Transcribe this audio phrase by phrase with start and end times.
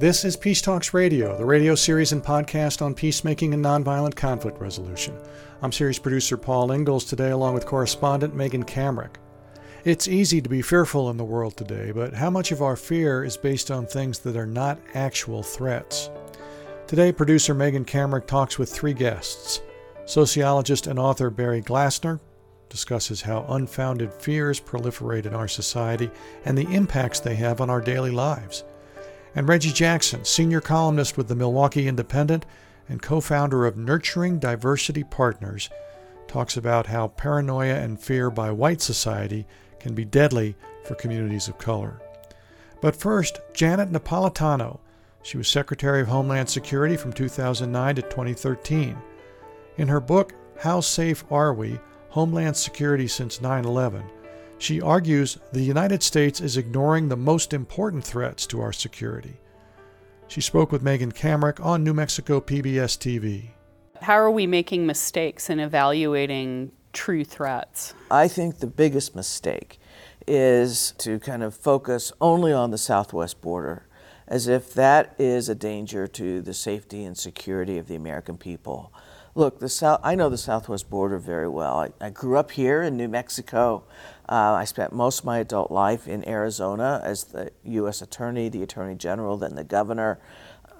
[0.00, 4.60] This is Peace Talks Radio, the radio series and podcast on peacemaking and nonviolent conflict
[4.60, 5.18] resolution.
[5.60, 9.16] I'm series producer Paul Ingalls today, along with correspondent Megan Kamerick.
[9.84, 13.24] It's easy to be fearful in the world today, but how much of our fear
[13.24, 16.10] is based on things that are not actual threats?
[16.86, 19.62] Today, producer Megan Kamerick talks with three guests.
[20.04, 22.20] Sociologist and author Barry Glassner
[22.68, 26.08] discusses how unfounded fears proliferate in our society
[26.44, 28.62] and the impacts they have on our daily lives.
[29.34, 32.46] And Reggie Jackson, senior columnist with the Milwaukee Independent
[32.88, 35.68] and co founder of Nurturing Diversity Partners,
[36.26, 39.46] talks about how paranoia and fear by white society
[39.80, 42.00] can be deadly for communities of color.
[42.80, 44.78] But first, Janet Napolitano.
[45.22, 48.96] She was Secretary of Homeland Security from 2009 to 2013.
[49.76, 51.78] In her book, How Safe Are We?
[52.10, 54.02] Homeland Security Since 9 11,
[54.58, 59.36] she argues the United States is ignoring the most important threats to our security.
[60.26, 63.50] She spoke with Megan Kamerick on New Mexico PBS TV.
[64.02, 67.94] How are we making mistakes in evaluating true threats?
[68.10, 69.80] I think the biggest mistake
[70.26, 73.88] is to kind of focus only on the southwest border
[74.28, 78.92] as if that is a danger to the safety and security of the American people.
[79.34, 81.78] Look, the South, I know the southwest border very well.
[81.80, 83.84] I, I grew up here in New Mexico.
[84.28, 88.02] Uh, I spent most of my adult life in Arizona as the U.S.
[88.02, 90.18] Attorney, the Attorney General, then the Governor.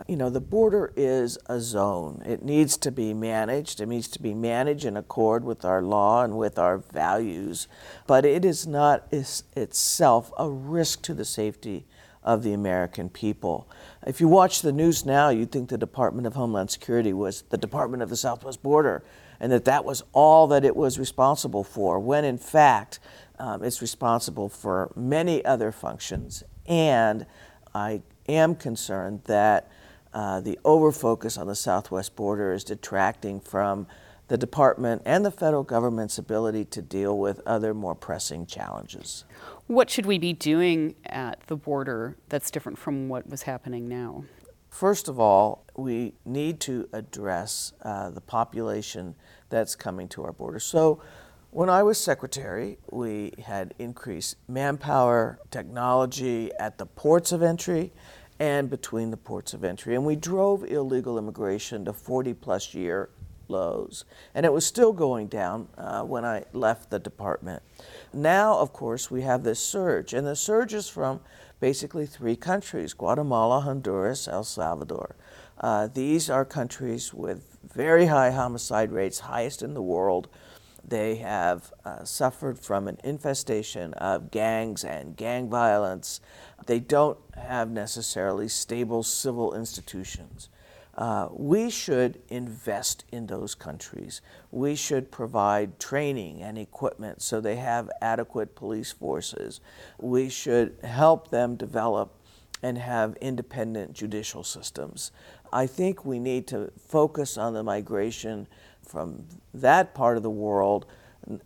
[0.07, 2.23] You know, the border is a zone.
[2.27, 3.81] It needs to be managed.
[3.81, 7.69] It needs to be managed in accord with our law and with our values.
[8.07, 11.87] But it is not is itself a risk to the safety
[12.23, 13.69] of the American people.
[14.07, 17.57] If you watch the news now, you'd think the Department of Homeland Security was the
[17.57, 19.03] Department of the Southwest Border
[19.41, 22.99] and that that was all that it was responsible for, when in fact
[23.39, 26.43] um, it's responsible for many other functions.
[26.67, 27.27] And
[27.75, 29.71] I am concerned that
[30.13, 33.87] uh, the overfocus on the southwest border is detracting from
[34.29, 39.25] the department and the federal government's ability to deal with other more pressing challenges.
[39.67, 44.25] What should we be doing at the border that's different from what was happening now?
[44.71, 49.15] First of all, we need to address uh, the population
[49.49, 50.61] that's coming to our border.
[50.61, 51.01] So,
[51.51, 57.93] when I was secretary, we had increased manpower, technology at the ports of entry
[58.39, 59.95] and between the ports of entry.
[59.95, 63.09] And we drove illegal immigration to 40 plus year
[63.49, 64.05] lows.
[64.35, 67.63] And it was still going down uh, when I left the department.
[68.13, 71.21] Now, of course, we have this surge, and the surge is from
[71.61, 75.17] basically three countries Guatemala, Honduras, El Salvador.
[75.59, 80.29] Uh, these are countries with very high homicide rates, highest in the world.
[80.89, 86.21] They have uh, suffered from an infestation of gangs and gang violence.
[86.67, 90.49] They don't have necessarily stable civil institutions.
[90.95, 94.21] Uh, we should invest in those countries.
[94.51, 99.61] We should provide training and equipment so they have adequate police forces.
[100.01, 102.15] We should help them develop
[102.63, 105.13] and have independent judicial systems.
[105.53, 108.49] I think we need to focus on the migration
[108.89, 110.87] from that part of the world,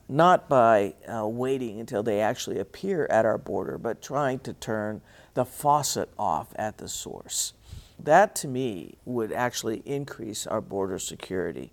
[0.08, 5.02] not by uh, waiting until they actually appear at our border, but trying to turn
[5.34, 7.52] the faucet off at the source.
[7.98, 11.72] That to me would actually increase our border security.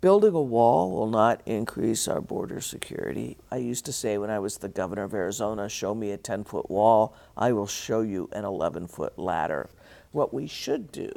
[0.00, 3.38] Building a wall will not increase our border security.
[3.50, 6.44] I used to say when I was the governor of Arizona, show me a 10
[6.44, 9.70] foot wall, I will show you an 11 foot ladder.
[10.12, 11.10] What we should do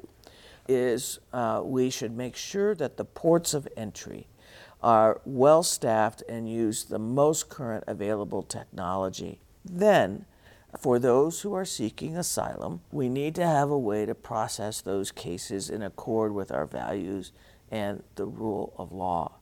[0.67, 4.27] is uh, we should make sure that the ports of entry
[4.81, 9.39] are well staffed and use the most current available technology.
[9.65, 10.25] Then
[10.79, 15.11] for those who are seeking asylum, we need to have a way to process those
[15.11, 17.31] cases in accord with our values
[17.71, 19.33] and the rule of law.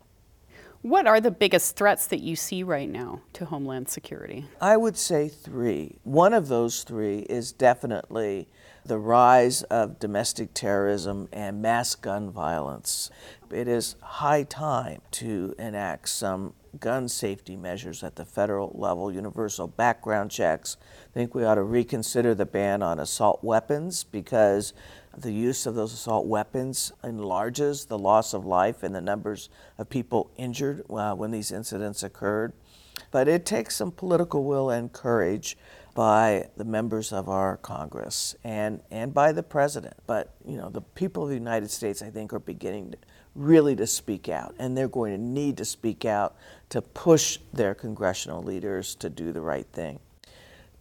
[0.81, 4.45] What are the biggest threats that you see right now to Homeland Security?
[4.61, 5.97] I would say three.
[6.03, 8.47] One of those three is definitely
[8.85, 13.09] the rise of domestic terrorism and mass gun violence.
[13.51, 19.67] It is high time to enact some gun safety measures at the federal level, universal
[19.67, 20.77] background checks.
[21.09, 24.73] I think we ought to reconsider the ban on assault weapons because
[25.17, 29.89] the use of those assault weapons enlarges the loss of life and the numbers of
[29.89, 32.53] people injured uh, when these incidents occurred.
[33.11, 35.57] But it takes some political will and courage
[35.95, 39.95] by the members of our Congress and, and by the president.
[40.05, 42.97] But, you know, the people of the United States, I think, are beginning to,
[43.33, 46.35] really to speak out, and they're going to need to speak out
[46.69, 49.99] to push their congressional leaders to do the right thing.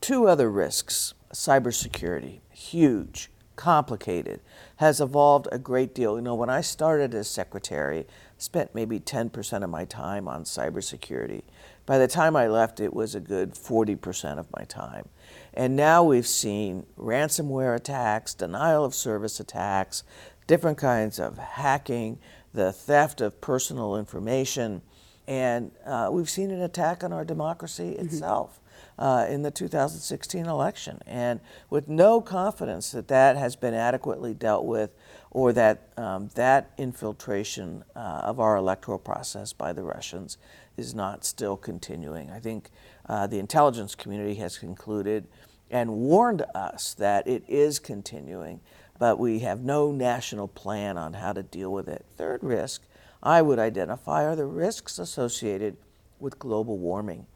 [0.00, 4.40] Two other risks cybersecurity, huge, complicated,
[4.76, 6.17] has evolved a great deal.
[6.17, 8.06] You know, when I started as secretary,
[8.38, 11.43] spent maybe 10% of my time on cybersecurity.
[11.86, 15.08] By the time I left, it was a good 40% of my time.
[15.52, 20.02] And now we've seen ransomware attacks, denial of service attacks,
[20.46, 22.19] different kinds of hacking,
[22.52, 24.82] the theft of personal information,
[25.26, 28.06] and uh, we've seen an attack on our democracy mm-hmm.
[28.06, 28.61] itself.
[28.97, 34.65] Uh, in the 2016 election, and with no confidence that that has been adequately dealt
[34.65, 34.94] with,
[35.32, 40.38] or that um, that infiltration uh, of our electoral process by the Russians
[40.76, 42.31] is not still continuing.
[42.31, 42.70] I think
[43.09, 45.27] uh, the intelligence community has concluded
[45.70, 48.61] and warned us that it is continuing,
[48.99, 52.05] but we have no national plan on how to deal with it.
[52.17, 52.82] Third risk
[53.25, 55.76] I would identify are the risks associated
[56.21, 57.26] with global warming.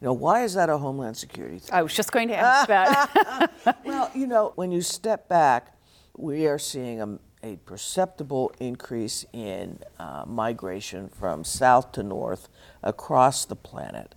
[0.00, 1.70] You know, why is that a homeland security thing?
[1.72, 3.52] I was just going to ask that.
[3.84, 5.76] well, you know, when you step back,
[6.16, 12.48] we are seeing a, a perceptible increase in uh, migration from south to north
[12.82, 14.14] across the planet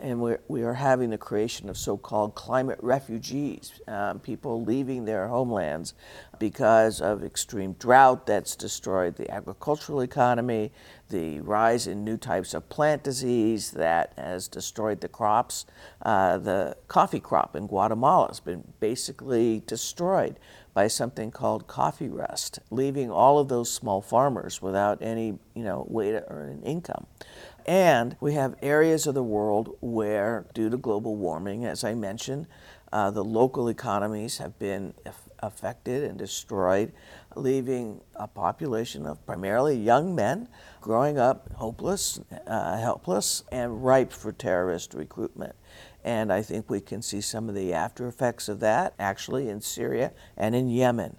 [0.00, 5.28] and we're, we are having the creation of so-called climate refugees, um, people leaving their
[5.28, 5.94] homelands
[6.38, 10.72] because of extreme drought that's destroyed the agricultural economy,
[11.10, 15.66] the rise in new types of plant disease that has destroyed the crops.
[16.02, 20.38] Uh, the coffee crop in Guatemala has been basically destroyed
[20.72, 25.84] by something called coffee rust, leaving all of those small farmers without any you know
[25.88, 27.06] way to earn an income.
[27.70, 32.48] And we have areas of the world where, due to global warming, as I mentioned,
[32.92, 34.92] uh, the local economies have been
[35.38, 36.90] affected and destroyed,
[37.36, 40.48] leaving a population of primarily young men
[40.80, 45.54] growing up hopeless, uh, helpless, and ripe for terrorist recruitment.
[46.02, 49.60] And I think we can see some of the after effects of that actually in
[49.60, 51.18] Syria and in Yemen.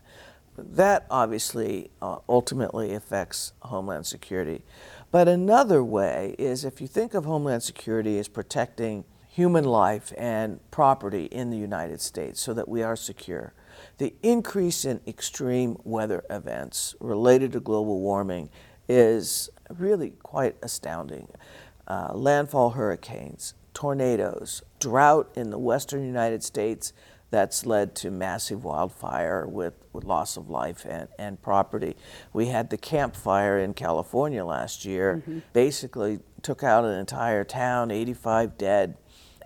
[0.58, 4.64] That obviously uh, ultimately affects Homeland Security.
[5.12, 10.60] But another way is if you think of Homeland Security as protecting human life and
[10.72, 13.54] property in the United States so that we are secure.
[13.98, 18.50] The increase in extreme weather events related to global warming
[18.90, 21.28] is really quite astounding.
[21.88, 26.94] Uh, landfall hurricanes, tornadoes, drought in the western United States
[27.32, 31.96] that's led to massive wildfire with, with loss of life and, and property.
[32.34, 35.40] We had the Camp Fire in California last year, mm-hmm.
[35.54, 38.98] basically took out an entire town, 85 dead,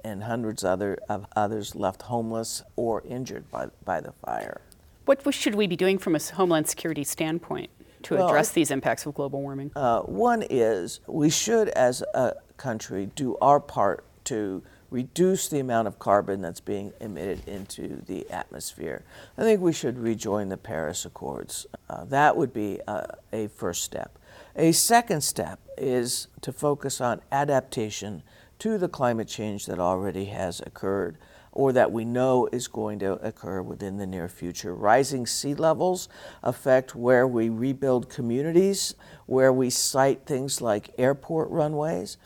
[0.03, 4.61] and hundreds other, of others left homeless or injured by, by the fire.
[5.05, 7.69] What should we be doing from a homeland security standpoint
[8.03, 9.71] to well, address these impacts of global warming?
[9.75, 15.87] Uh, one is we should, as a country, do our part to reduce the amount
[15.87, 19.03] of carbon that's being emitted into the atmosphere.
[19.37, 21.65] I think we should rejoin the Paris Accords.
[21.89, 24.17] Uh, that would be a, a first step.
[24.55, 28.23] A second step is to focus on adaptation
[28.59, 31.17] to the climate change that already has occurred
[31.55, 34.75] or that we know is going to occur within the near future.
[34.75, 36.09] Rising sea levels
[36.43, 38.93] affect where we rebuild communities,
[39.25, 42.17] where we site things like airport runways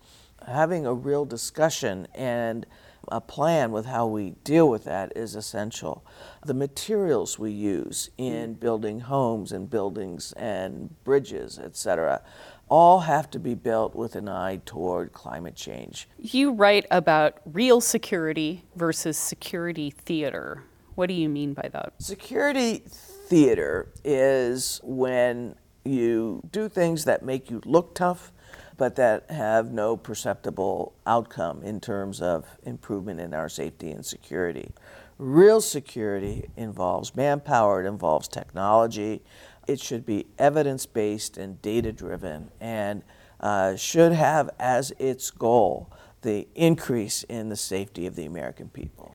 [0.49, 2.65] having a real discussion and
[3.07, 6.05] a plan with how we deal with that is essential.
[6.45, 8.59] The materials we use in mm.
[8.59, 12.21] building homes and buildings and bridges, etc.,
[12.69, 16.07] all have to be built with an eye toward climate change.
[16.19, 20.63] You write about real security versus security theater.
[20.93, 21.93] What do you mean by that?
[21.97, 28.31] Security theater is when you do things that make you look tough
[28.79, 34.71] but that have no perceptible outcome in terms of improvement in our safety and security.
[35.17, 39.21] Real security involves manpower, it involves technology.
[39.67, 43.03] It should be evidence based and data driven and
[43.41, 49.13] uh, should have as its goal the increase in the safety of the American people.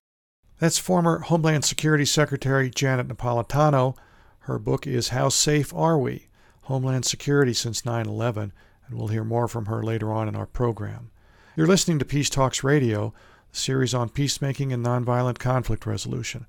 [0.59, 3.97] That's former Homeland Security Secretary Janet Napolitano.
[4.40, 6.28] Her book is How Safe Are We?
[6.64, 8.52] Homeland Security Since 9 11
[8.94, 11.10] and we'll hear more from her later on in our program.
[11.56, 13.12] You're listening to Peace Talks Radio,
[13.50, 16.46] the series on peacemaking and nonviolent conflict resolution.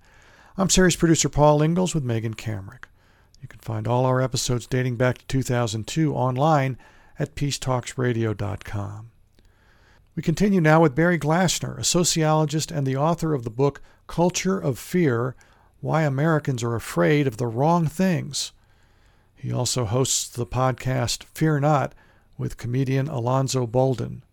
[0.56, 2.84] I'm series producer Paul Ingalls with Megan Kamerick.
[3.42, 6.78] You can find all our episodes dating back to 2002 online
[7.18, 9.10] at peacetalksradio.com.
[10.16, 14.60] We continue now with Barry Glassner, a sociologist and the author of the book Culture
[14.60, 15.36] of Fear
[15.82, 18.52] Why Americans Are Afraid of the Wrong Things.
[19.34, 21.96] He also hosts the podcast Fear Not,
[22.38, 24.24] with comedian Alonzo Bolden.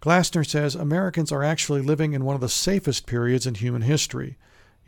[0.00, 4.36] Glassner says Americans are actually living in one of the safest periods in human history,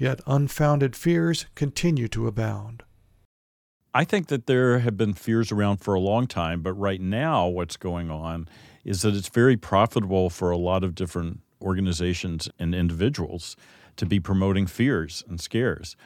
[0.01, 2.85] Yet unfounded fears continue to abound.
[3.93, 7.47] I think that there have been fears around for a long time, but right now,
[7.49, 8.49] what's going on
[8.83, 13.57] is that it's very profitable for a lot of different organizations and individuals
[13.97, 15.97] to be promoting fears and scares.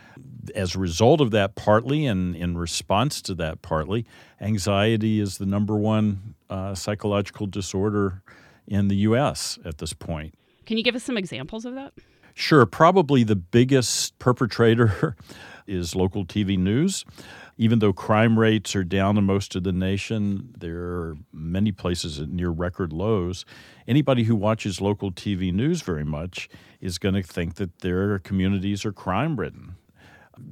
[0.56, 4.04] As a result of that, partly, and in response to that, partly,
[4.40, 8.22] anxiety is the number one uh, psychological disorder
[8.68, 9.58] in the U.S.
[9.64, 10.34] at this point.
[10.66, 11.92] Can you give us some examples of that?
[12.32, 12.64] Sure.
[12.64, 15.16] Probably the biggest perpetrator
[15.66, 17.04] is local TV news.
[17.56, 22.20] Even though crime rates are down in most of the nation, there are many places
[22.20, 23.44] at near record lows.
[23.86, 26.48] Anybody who watches local TV news very much
[26.80, 29.76] is going to think that their communities are crime ridden.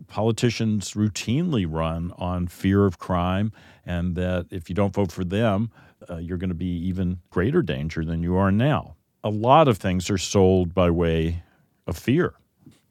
[0.07, 3.53] Politicians routinely run on fear of crime,
[3.85, 5.73] and that if you don't vote for them,
[6.11, 8.97] uh, you're going to be even greater danger than you are now.
[9.25, 11.43] A lot of things are sold by way
[11.87, 12.35] of fear.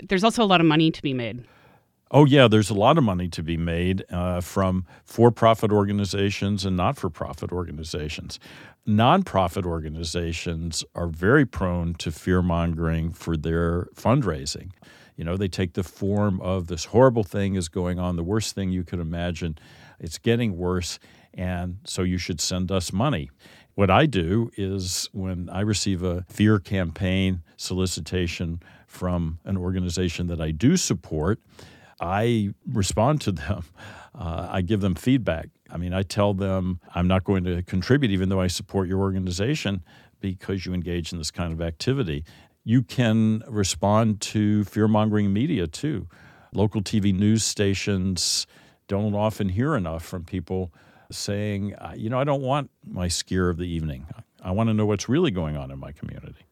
[0.07, 1.43] There's also a lot of money to be made.
[2.13, 6.65] Oh, yeah, there's a lot of money to be made uh, from for profit organizations
[6.65, 8.37] and not for profit organizations.
[8.85, 14.71] Nonprofit organizations are very prone to fear mongering for their fundraising.
[15.15, 18.55] You know, they take the form of this horrible thing is going on, the worst
[18.55, 19.57] thing you could imagine.
[19.99, 20.99] It's getting worse,
[21.33, 23.29] and so you should send us money.
[23.75, 30.41] What I do is when I receive a fear campaign solicitation from an organization that
[30.41, 31.39] I do support,
[32.01, 33.63] I respond to them.
[34.13, 35.47] Uh, I give them feedback.
[35.69, 38.99] I mean, I tell them I'm not going to contribute, even though I support your
[38.99, 39.85] organization,
[40.19, 42.25] because you engage in this kind of activity.
[42.65, 46.09] You can respond to fear mongering media too.
[46.53, 48.47] Local TV news stations
[48.89, 50.73] don't often hear enough from people
[51.11, 54.07] saying, you know, I don't want my scare of the evening.
[54.43, 56.45] I want to know what's really going on in my community.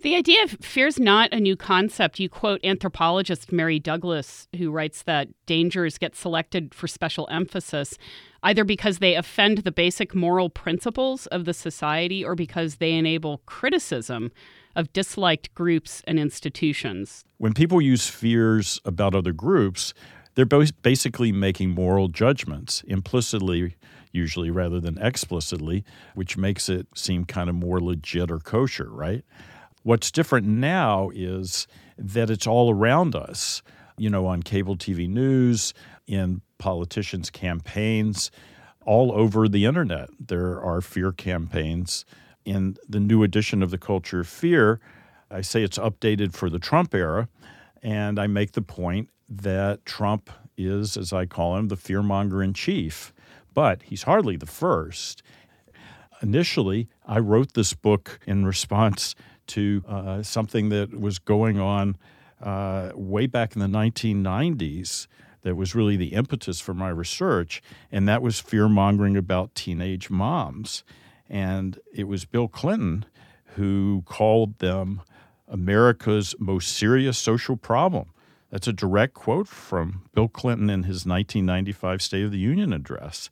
[0.00, 2.18] The idea of fear is not a new concept.
[2.18, 7.96] You quote anthropologist Mary Douglas, who writes that dangers get selected for special emphasis
[8.42, 13.38] either because they offend the basic moral principles of the society or because they enable
[13.46, 14.32] criticism
[14.74, 17.24] of disliked groups and institutions.
[17.38, 19.94] When people use fears about other groups,
[20.34, 23.76] they're basically making moral judgments implicitly,
[24.12, 25.84] usually rather than explicitly,
[26.14, 29.24] which makes it seem kind of more legit or kosher, right?
[29.82, 31.66] What's different now is
[31.98, 33.62] that it's all around us,
[33.98, 35.74] you know, on cable TV news,
[36.06, 38.30] in politicians' campaigns,
[38.84, 40.08] all over the internet.
[40.18, 42.04] There are fear campaigns.
[42.44, 44.80] In the new edition of the Culture of Fear,
[45.30, 47.28] I say it's updated for the Trump era,
[47.82, 52.54] and I make the point that Trump is, as I call him, the fearmonger in
[52.54, 53.12] chief.
[53.54, 55.22] But he's hardly the first.
[56.22, 59.14] Initially, I wrote this book in response
[59.48, 61.96] to uh, something that was going on
[62.42, 65.06] uh, way back in the 1990s
[65.42, 70.08] that was really the impetus for my research, and that was fear mongering about teenage
[70.08, 70.84] moms.
[71.28, 73.04] And it was Bill Clinton
[73.56, 75.02] who called them
[75.48, 78.10] America's most serious social problem.
[78.52, 83.30] That's a direct quote from Bill Clinton in his 1995 State of the Union address.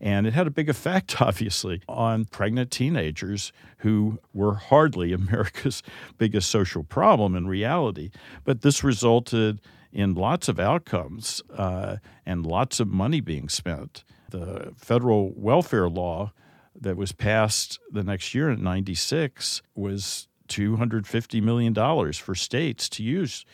[0.00, 5.82] And it had a big effect, obviously, on pregnant teenagers who were hardly America's
[6.18, 8.10] biggest social problem in reality.
[8.44, 9.60] But this resulted
[9.92, 14.04] in lots of outcomes uh, and lots of money being spent.
[14.30, 16.32] The federal welfare law
[16.80, 21.74] that was passed the next year in 96 was $250 million
[22.14, 23.44] for states to use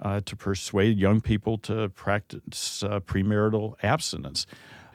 [0.00, 4.46] uh, to persuade young people to practice uh, premarital abstinence.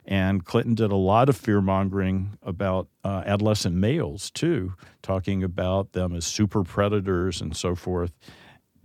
[0.07, 5.93] And Clinton did a lot of fear mongering about uh, adolescent males, too, talking about
[5.93, 8.11] them as super predators and so forth.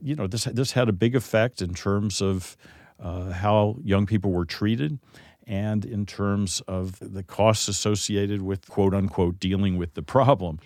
[0.02, 2.56] You know, this, this had a big effect in terms of
[2.98, 4.98] uh, how young people were treated
[5.46, 10.58] and in terms of the costs associated with quote unquote dealing with the problem.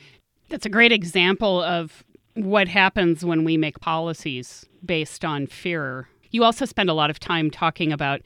[0.50, 2.04] That's a great example of
[2.34, 6.08] what happens when we make policies based on fear.
[6.30, 8.22] You also spend a lot of time talking about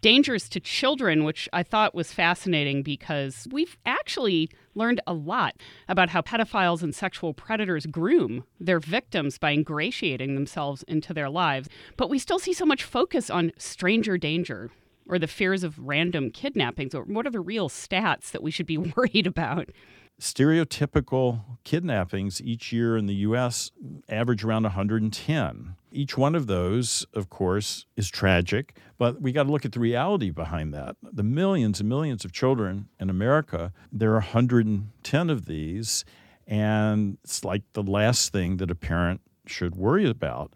[0.00, 5.56] dangers to children, which I thought was fascinating because we've actually learned a lot
[5.88, 11.68] about how pedophiles and sexual predators groom their victims by ingratiating themselves into their lives.
[11.96, 14.70] But we still see so much focus on stranger danger
[15.08, 16.94] or the fears of random kidnappings.
[16.94, 19.70] Or what are the real stats that we should be worried about?
[20.20, 23.70] Stereotypical kidnappings each year in the U.S.
[24.08, 25.74] average around 110.
[25.92, 29.80] Each one of those, of course, is tragic, but we got to look at the
[29.80, 30.96] reality behind that.
[31.02, 36.04] The millions and millions of children in America, there are 110 of these,
[36.46, 40.52] and it's like the last thing that a parent should worry about.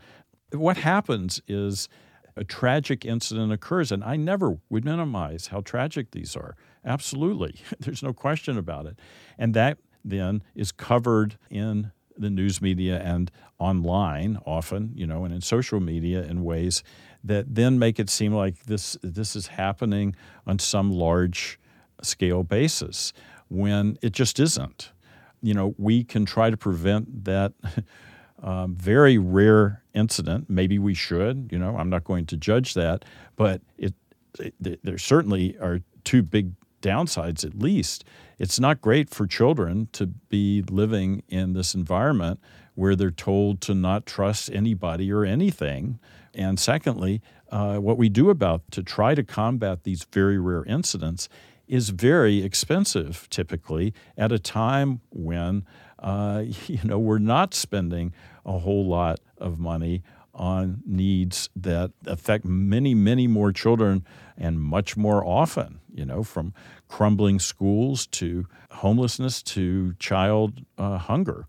[0.53, 1.89] what happens is
[2.37, 6.57] a tragic incident occurs, and I never would minimize how tragic these are.
[6.85, 7.57] Absolutely.
[7.81, 8.99] There's no question about it.
[9.39, 15.33] And that then is covered in the news media and online often, you know, and
[15.33, 16.83] in social media in ways
[17.25, 20.15] that then make it seem like this this is happening
[20.47, 21.59] on some large
[22.03, 23.13] scale basis
[23.49, 24.93] when it just isn't.
[25.41, 27.53] You know, we can try to prevent that
[28.43, 30.51] um, very rare incident.
[30.51, 31.49] Maybe we should.
[31.53, 33.05] You know, I'm not going to judge that,
[33.37, 33.95] but it,
[34.39, 38.05] it there certainly are two big downsides at least.
[38.39, 42.41] It's not great for children to be living in this environment
[42.75, 45.99] where they're told to not trust anybody or anything.
[46.35, 51.29] And secondly, uh, what we do about to try to combat these very rare incidents
[51.69, 55.65] is very expensive typically at a time when
[55.99, 58.13] uh, you know we're not spending
[58.45, 60.03] a whole lot of money
[60.35, 64.05] on needs that affect many, many more children
[64.37, 66.53] and much more often, you know, from
[66.89, 71.47] crumbling schools to homelessness to child uh, hunger,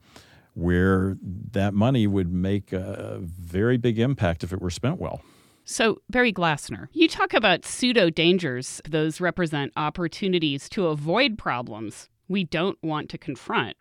[0.54, 5.22] where that money would make a very big impact if it were spent well.
[5.66, 8.82] So, Barry Glassner, you talk about pseudo dangers.
[8.88, 13.78] Those represent opportunities to avoid problems we don't want to confront.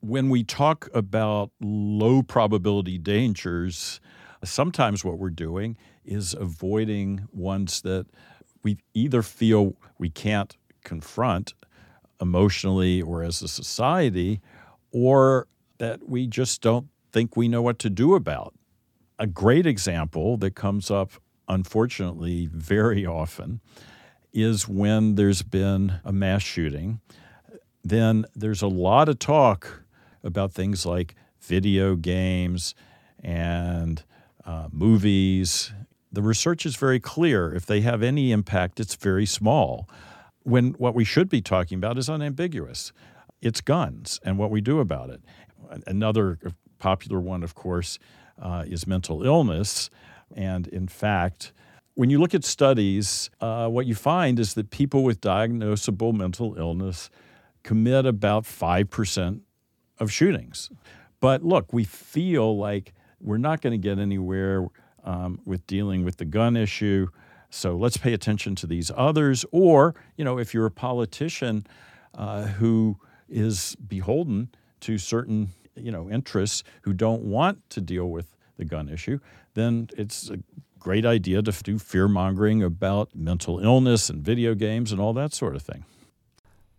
[0.00, 4.00] When we talk about low probability dangers,
[4.44, 8.06] sometimes what we're doing is avoiding ones that
[8.62, 11.54] we either feel we can't confront
[12.20, 14.40] emotionally or as a society,
[14.92, 15.46] or
[15.78, 18.54] that we just don't think we know what to do about.
[19.18, 21.12] A great example that comes up,
[21.48, 23.60] unfortunately, very often
[24.32, 27.00] is when there's been a mass shooting.
[27.82, 29.82] Then there's a lot of talk
[30.22, 32.74] about things like video games
[33.22, 34.04] and
[34.44, 35.72] uh, movies.
[36.12, 37.54] The research is very clear.
[37.54, 39.88] If they have any impact, it's very small.
[40.42, 42.92] When what we should be talking about is unambiguous
[43.42, 45.22] it's guns and what we do about it.
[45.86, 46.38] Another
[46.78, 47.98] popular one, of course,
[48.40, 49.90] uh, is mental illness.
[50.34, 51.52] And in fact,
[51.94, 56.56] when you look at studies, uh, what you find is that people with diagnosable mental
[56.56, 57.10] illness
[57.62, 59.40] commit about 5%
[59.98, 60.70] of shootings.
[61.20, 64.66] But look, we feel like we're not going to get anywhere
[65.04, 67.08] um, with dealing with the gun issue.
[67.50, 69.44] So let's pay attention to these others.
[69.50, 71.66] Or, you know, if you're a politician
[72.14, 74.48] uh, who is beholden
[74.80, 79.18] to certain, you know, interests who don't want to deal with the gun issue,
[79.54, 80.38] then it's a
[80.78, 85.32] great idea to do fear mongering about mental illness and video games and all that
[85.32, 85.84] sort of thing.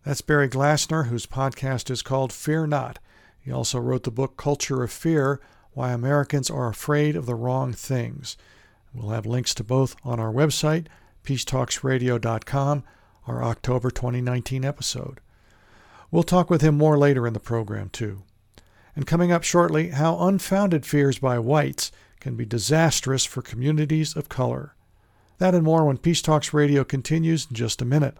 [0.04, 2.98] That's Barry Glassner, whose podcast is called Fear Not.
[3.38, 5.40] He also wrote the book Culture of Fear
[5.74, 8.36] Why Americans Are Afraid of the Wrong Things.
[8.94, 10.86] We'll have links to both on our website,
[11.24, 12.84] peacetalksradio.com,
[13.26, 15.20] our October 2019 episode.
[16.10, 18.22] We'll talk with him more later in the program, too.
[18.94, 24.28] And coming up shortly, how unfounded fears by whites can be disastrous for communities of
[24.28, 24.74] color.
[25.38, 28.16] That and more when Peace Talks Radio continues in just a minute.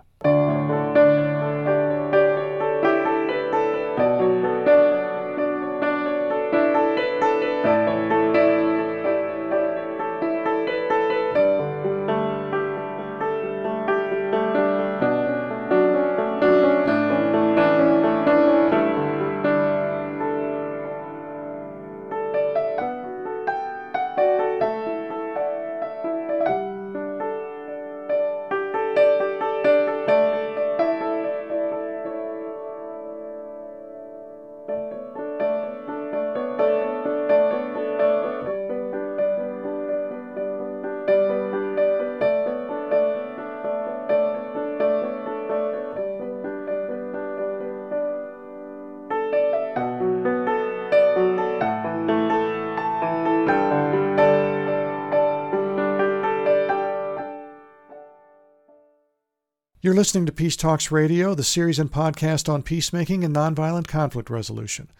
[60.02, 64.90] Listening to Peace Talks Radio, the series and podcast on peacemaking and nonviolent conflict resolution.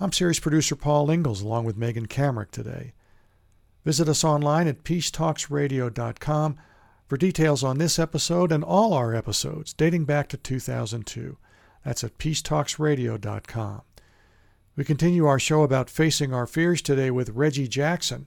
[0.00, 2.94] I'm series producer Paul Ingalls along with Megan Kamerick today.
[3.84, 6.56] Visit us online at peacetalksradio.com
[7.06, 11.36] for details on this episode and all our episodes dating back to 2002.
[11.84, 13.82] That's at peacetalksradio.com.
[14.76, 18.24] We continue our show about facing our fears today with Reggie Jackson.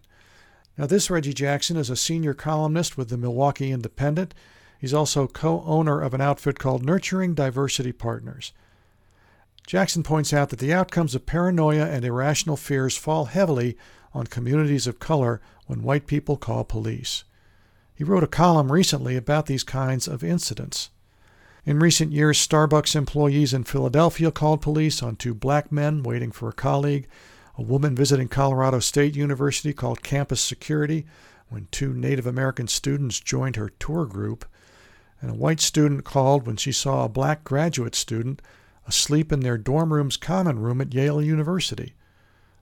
[0.78, 4.36] Now, this Reggie Jackson is a senior columnist with the Milwaukee Independent
[4.82, 8.52] He's also co owner of an outfit called Nurturing Diversity Partners.
[9.68, 13.78] Jackson points out that the outcomes of paranoia and irrational fears fall heavily
[14.12, 17.24] on communities of color when white people call police.
[17.94, 20.90] He wrote a column recently about these kinds of incidents.
[21.64, 26.50] In recent years, Starbucks employees in Philadelphia called police on two black men waiting for
[26.50, 27.08] a colleague.
[27.56, 31.06] A woman visiting Colorado State University called campus security
[31.50, 34.44] when two Native American students joined her tour group.
[35.22, 38.42] And a white student called when she saw a black graduate student
[38.88, 41.94] asleep in their dorm room's common room at Yale University.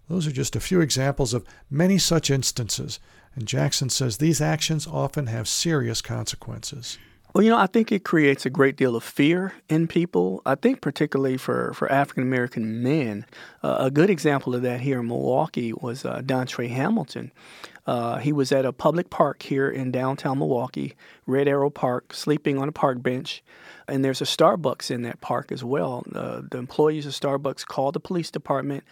[0.09, 2.99] Those are just a few examples of many such instances,
[3.35, 6.97] and Jackson says these actions often have serious consequences.
[7.33, 10.41] Well, you know, I think it creates a great deal of fear in people.
[10.47, 13.25] I think, particularly for, for African American men.
[13.61, 17.31] Uh, a good example of that here in Milwaukee was uh, Dontre Hamilton.
[17.85, 20.95] Uh, he was at a public park here in downtown Milwaukee,
[21.27, 23.43] Red Arrow Park, sleeping on a park bench.
[23.87, 26.03] And there's a Starbucks in that park as well.
[26.13, 28.83] Uh, the employees of Starbucks called the police department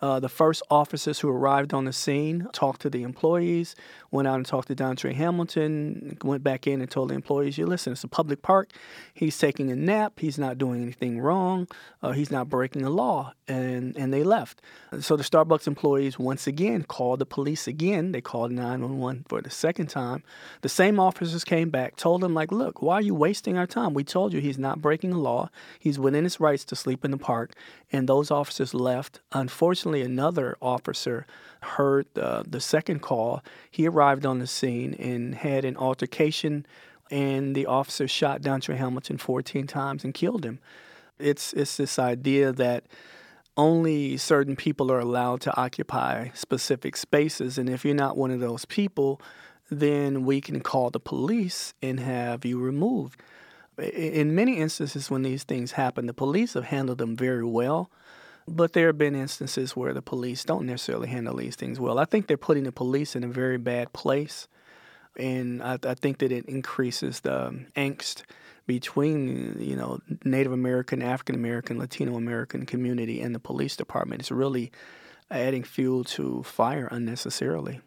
[0.00, 3.74] uh, the first officers who arrived on the scene talked to the employees,
[4.10, 7.66] went out and talked to Dontre Hamilton, went back in and told the employees, you
[7.66, 8.70] listen, it's a public park.
[9.14, 10.14] He's taking a nap.
[10.18, 11.66] He's not doing anything wrong.
[12.02, 13.32] Uh, he's not breaking the law.
[13.48, 14.60] And, and they left.
[15.00, 18.12] So the Starbucks employees once again called the police again.
[18.12, 20.22] They called 911 for the second time.
[20.60, 23.94] The same officers came back, told them, like, look, why are you wasting our time?
[23.94, 25.48] We told you he's not breaking the law.
[25.78, 27.52] He's within his rights to sleep in the park.
[27.92, 29.20] And those officers left.
[29.32, 31.26] Unfortunately, another officer
[31.62, 33.42] heard uh, the second call.
[33.70, 36.66] He arrived on the scene and had an altercation,
[37.10, 40.58] and the officer shot Dontre Hamilton 14 times and killed him.
[41.18, 42.84] It's, it's this idea that
[43.56, 48.40] only certain people are allowed to occupy specific spaces, and if you're not one of
[48.40, 49.20] those people,
[49.70, 53.20] then we can call the police and have you removed.
[53.78, 57.90] In many instances, when these things happen, the police have handled them very well.
[58.48, 61.98] But there have been instances where the police don't necessarily handle these things well.
[61.98, 64.46] I think they're putting the police in a very bad place.
[65.18, 68.22] And I, I think that it increases the um, angst
[68.66, 74.20] between, you know, Native American, African American, Latino American community and the police department.
[74.20, 74.70] It's really
[75.30, 77.80] adding fuel to fire unnecessarily.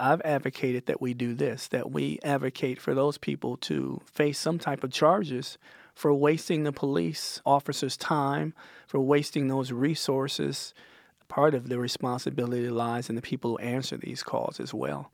[0.00, 4.58] I've advocated that we do this, that we advocate for those people to face some
[4.58, 5.58] type of charges
[5.94, 8.54] for wasting the police officers' time,
[8.86, 10.72] for wasting those resources.
[11.28, 15.12] Part of the responsibility lies in the people who answer these calls as well.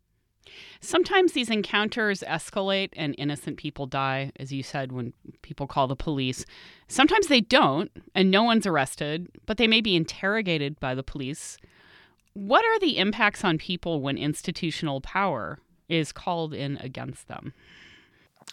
[0.80, 5.96] Sometimes these encounters escalate and innocent people die, as you said, when people call the
[5.96, 6.46] police.
[6.86, 11.58] Sometimes they don't, and no one's arrested, but they may be interrogated by the police.
[12.36, 17.54] What are the impacts on people when institutional power is called in against them?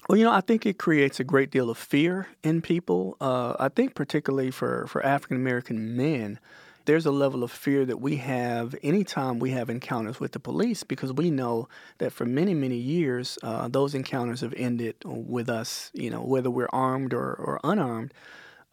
[0.07, 3.17] Well, you know, I think it creates a great deal of fear in people.
[3.19, 6.39] Uh, I think, particularly for, for African American men,
[6.85, 10.83] there's a level of fear that we have anytime we have encounters with the police
[10.83, 11.67] because we know
[11.97, 16.49] that for many, many years, uh, those encounters have ended with us, you know, whether
[16.49, 18.13] we're armed or, or unarmed,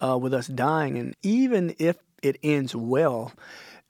[0.01, 0.97] uh, with us dying.
[0.99, 3.33] And even if it ends well,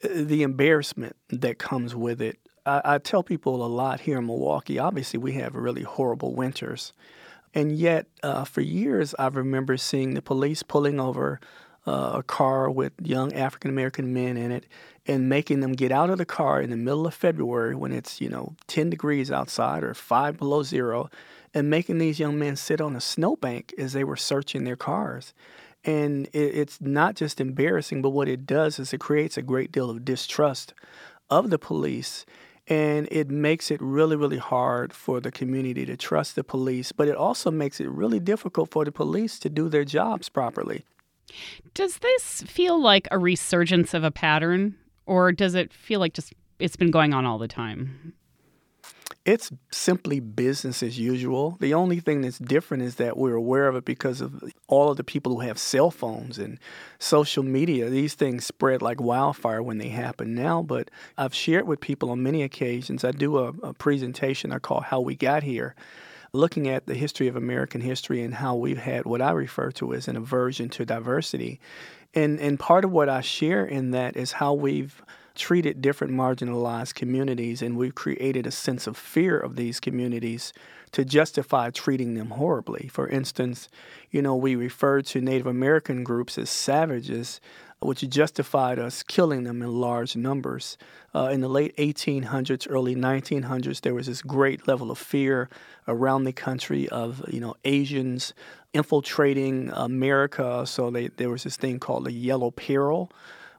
[0.02, 2.38] the embarrassment that comes with it.
[2.66, 6.92] I, I tell people a lot here in Milwaukee, obviously, we have really horrible winters.
[7.54, 11.40] And yet, uh, for years, I remember seeing the police pulling over
[11.86, 14.66] uh, a car with young African American men in it
[15.06, 18.20] and making them get out of the car in the middle of February when it's,
[18.20, 21.10] you know, 10 degrees outside or five below zero
[21.52, 25.32] and making these young men sit on a snowbank as they were searching their cars.
[25.84, 29.72] And it, it's not just embarrassing, but what it does is it creates a great
[29.72, 30.74] deal of distrust
[31.30, 32.26] of the police
[32.70, 37.08] and it makes it really, really hard for the community to trust the police, but
[37.08, 40.84] it also makes it really difficult for the police to do their jobs properly.
[41.74, 46.32] Does this feel like a resurgence of a pattern, or does it feel like just
[46.60, 48.14] it's been going on all the time?
[49.30, 51.56] It's simply business as usual.
[51.60, 54.96] The only thing that's different is that we're aware of it because of all of
[54.96, 56.58] the people who have cell phones and
[56.98, 57.88] social media.
[57.88, 62.24] These things spread like wildfire when they happen now, but I've shared with people on
[62.24, 63.04] many occasions.
[63.04, 65.76] I do a, a presentation I call How We Got Here
[66.32, 69.94] looking at the history of American history and how we've had what I refer to
[69.94, 71.60] as an aversion to diversity.
[72.14, 75.00] And and part of what I share in that is how we've
[75.34, 80.52] treated different marginalized communities, and we've created a sense of fear of these communities
[80.92, 82.88] to justify treating them horribly.
[82.88, 83.68] For instance,
[84.10, 87.40] you know, we referred to Native American groups as savages,
[87.80, 90.76] which justified us killing them in large numbers.
[91.14, 95.48] Uh, in the late 1800s, early 1900s, there was this great level of fear
[95.88, 98.34] around the country of, you know, Asians
[98.74, 100.66] infiltrating America.
[100.66, 103.10] So they, there was this thing called the Yellow Peril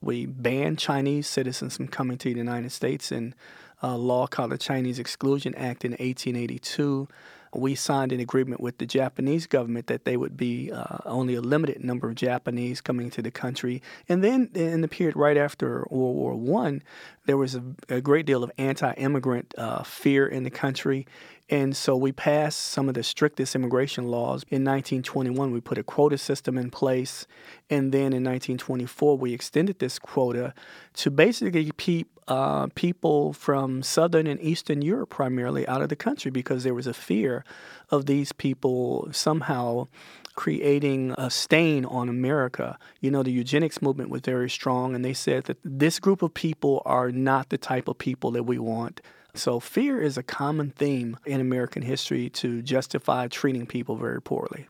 [0.02, 3.36] We banned Chinese citizens from coming to the United States in
[3.82, 7.08] a law called the Chinese Exclusion Act in 1882
[7.54, 11.42] we signed an agreement with the Japanese government that they would be uh, only a
[11.42, 13.82] limited number of Japanese coming to the country.
[14.08, 16.82] And then in the period right after World War One,
[17.26, 21.06] there was a, a, great deal of anti-immigrant uh, fear in the country.
[21.52, 24.44] And so we passed some of the strictest immigration laws.
[24.50, 27.28] In 1921, we put a quota system in place.
[27.70, 30.54] And then in 1924, we extended this quota
[30.94, 36.32] to basically keep uh, people from Southern and Eastern Europe primarily out of the country
[36.32, 37.44] because there was a fear
[37.90, 39.90] of these people somehow
[40.36, 42.78] creating a stain on America.
[43.00, 46.34] You know, the eugenics movement was very strong, and they said that this group of
[46.34, 49.02] people are not the type of people that we want.
[49.34, 54.67] So, fear is a common theme in American history to justify treating people very poorly.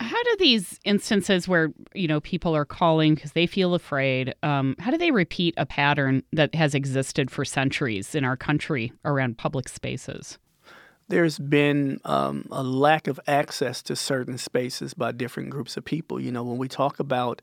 [0.00, 4.34] How do these instances where you know people are calling because they feel afraid?
[4.42, 8.92] Um, how do they repeat a pattern that has existed for centuries in our country
[9.04, 10.38] around public spaces?
[11.08, 16.20] There's been um, a lack of access to certain spaces by different groups of people.
[16.20, 17.42] You know, when we talk about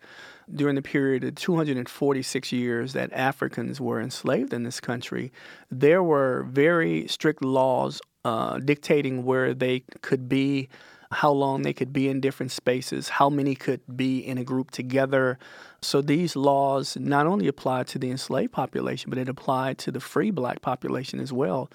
[0.53, 5.31] during the period of 246 years that Africans were enslaved in this country,
[5.69, 10.69] there were very strict laws uh, dictating where they could be,
[11.11, 14.71] how long they could be in different spaces, how many could be in a group
[14.71, 15.37] together.
[15.81, 19.99] So these laws not only applied to the enslaved population, but it applied to the
[19.99, 21.69] free black population as well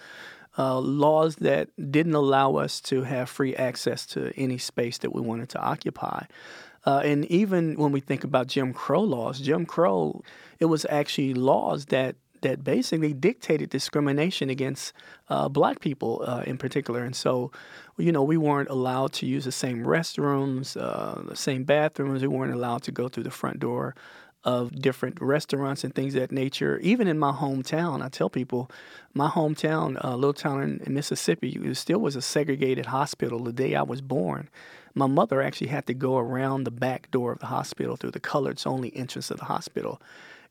[0.58, 5.20] uh, laws that didn't allow us to have free access to any space that we
[5.20, 6.24] wanted to occupy.
[6.86, 10.22] Uh, and even when we think about Jim Crow laws, Jim Crow,
[10.58, 14.92] it was actually laws that that basically dictated discrimination against
[15.30, 17.02] uh, black people uh, in particular.
[17.02, 17.50] And so,
[17.96, 22.20] you know, we weren't allowed to use the same restrooms, uh, the same bathrooms.
[22.20, 23.94] We weren't allowed to go through the front door
[24.44, 26.78] of different restaurants and things that nature.
[26.80, 28.70] Even in my hometown, I tell people,
[29.14, 33.42] my hometown, a uh, little town in, in Mississippi, it still was a segregated hospital
[33.42, 34.50] the day I was born.
[34.94, 38.20] My mother actually had to go around the back door of the hospital through the
[38.20, 40.00] coloreds only entrance of the hospital.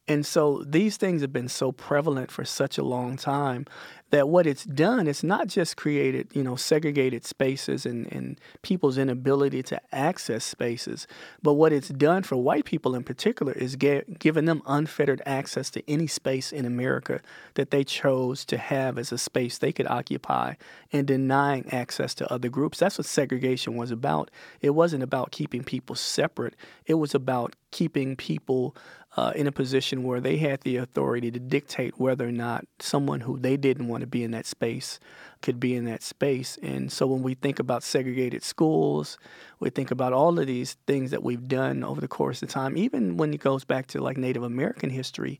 [0.08, 3.66] And so these things have been so prevalent for such a long time
[4.10, 8.98] that what it's done is not just created, you know, segregated spaces and, and people's
[8.98, 11.08] inability to access spaces,
[11.42, 15.70] but what it's done for white people in particular is get, giving them unfettered access
[15.72, 17.22] to any space in America
[17.56, 20.54] that they chose to have as a space they could occupy
[20.92, 22.80] and denying access to other groups.
[22.80, 24.30] That's what segregation was about.
[24.62, 28.76] It wasn't about keeping people separate, it was about keeping people
[29.16, 33.22] uh, in a position where they had the authority to dictate whether or not someone
[33.22, 35.00] who they didn't want to be in that space
[35.42, 36.58] could be in that space.
[36.64, 39.18] And so when we think about segregated schools,
[39.60, 42.78] we think about all of these things that we've done over the course of time,
[42.78, 45.38] even when it goes back to like Native American history.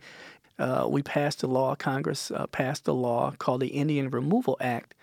[0.60, 4.94] Uh, we passed a law, Congress uh, passed a law called the Indian Removal Act,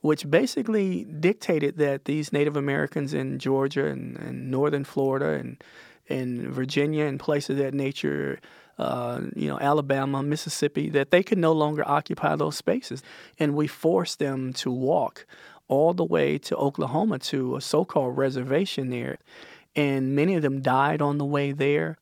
[0.00, 5.62] which basically dictated that these Native Americans in Georgia and, and northern Florida and
[6.08, 8.40] in Virginia and places of that nature,
[8.78, 13.02] uh, you know, Alabama, Mississippi, that they could no longer occupy those spaces.
[13.38, 15.26] And we forced them to walk
[15.68, 19.18] all the way to Oklahoma to a so called reservation there.
[19.74, 21.98] And many of them died on the way there.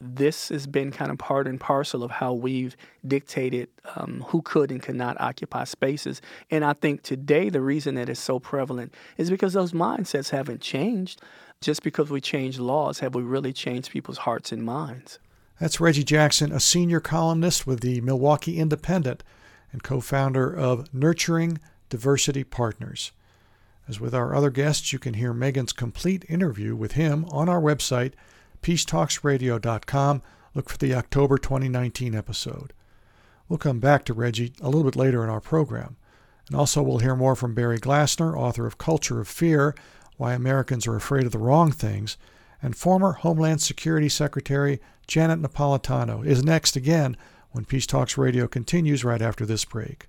[0.00, 4.70] This has been kind of part and parcel of how we've dictated um, who could
[4.70, 6.22] and could not occupy spaces.
[6.50, 10.60] And I think today the reason that it's so prevalent is because those mindsets haven't
[10.60, 11.20] changed.
[11.60, 15.18] Just because we change laws, have we really changed people's hearts and minds?
[15.60, 19.24] That's Reggie Jackson, a senior columnist with the Milwaukee Independent
[19.72, 23.10] and co founder of Nurturing Diversity Partners.
[23.88, 27.60] As with our other guests, you can hear Megan's complete interview with him on our
[27.60, 28.12] website,
[28.62, 30.22] peacetalksradio.com.
[30.54, 32.72] Look for the October 2019 episode.
[33.48, 35.96] We'll come back to Reggie a little bit later in our program.
[36.48, 39.74] And also, we'll hear more from Barry Glassner, author of Culture of Fear
[40.18, 42.16] Why Americans Are Afraid of the Wrong Things,
[42.62, 47.16] and former Homeland Security Secretary Janet Napolitano is next again
[47.50, 50.06] when Peace Talks Radio continues right after this break.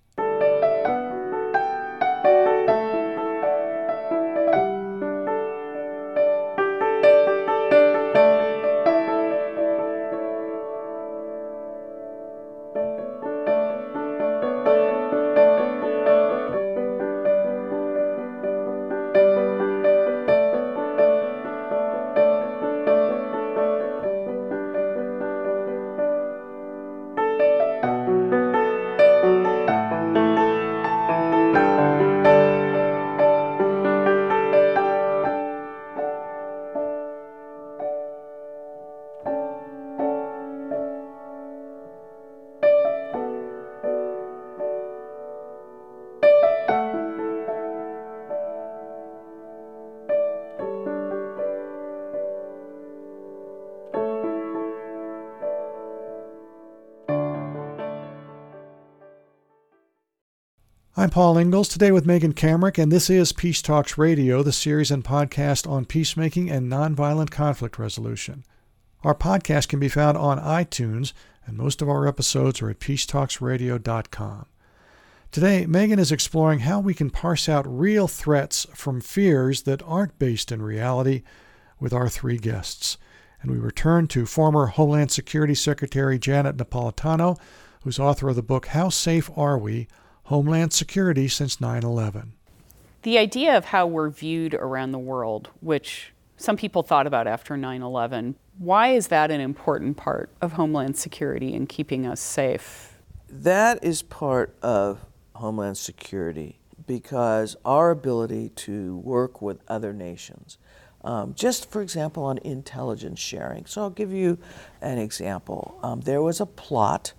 [61.00, 64.92] I'm Paul Ingalls, today with Megan Kamerick, and this is Peace Talks Radio, the series
[64.92, 68.44] and podcast on peacemaking and nonviolent conflict resolution.
[69.06, 71.14] Our podcast can be found on iTunes,
[71.46, 74.46] and most of our episodes are at peacetalksradio.com.
[75.32, 80.20] Today, Megan is exploring how we can parse out real threats from fears that aren't
[80.20, 81.24] based in reality
[81.80, 82.98] with our three guests.
[83.42, 87.40] And we return to former Homeland Security Secretary Janet Napolitano,
[87.84, 89.88] who's author of the book How Safe Are We?
[90.30, 92.34] Homeland Security since 9 11.
[93.02, 97.58] The idea of how we're viewed around the world, which some people thought about after
[97.58, 102.94] 9 11, why is that an important part of Homeland Security and keeping us safe?
[103.28, 110.60] That is part of Homeland Security because our ability to work with other nations,
[111.04, 113.65] um, just for example, on intelligence sharing.
[113.65, 114.38] So I'll give you
[114.80, 115.80] an example.
[115.82, 117.13] Um, there was a plot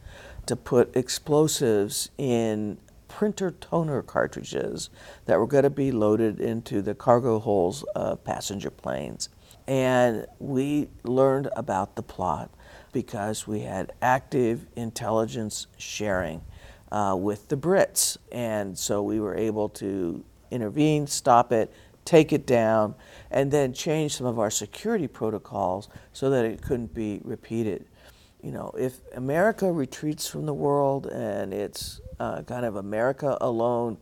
[0.47, 2.79] to put explosives in
[3.11, 4.89] printer toner cartridges
[5.27, 9.29] that were going to be loaded into the cargo holds of passenger planes.
[9.67, 12.51] And we learned about the plot
[12.93, 16.41] because we had active intelligence sharing
[16.93, 18.17] uh, with the Brits.
[18.31, 21.73] And so we were able to intervene, stop it,
[22.05, 22.95] take it down,
[23.31, 27.87] and then change some of our security protocols so that it couldn't be repeated
[28.43, 33.99] you know, if America retreats from the world and it's uh, kind of America alone,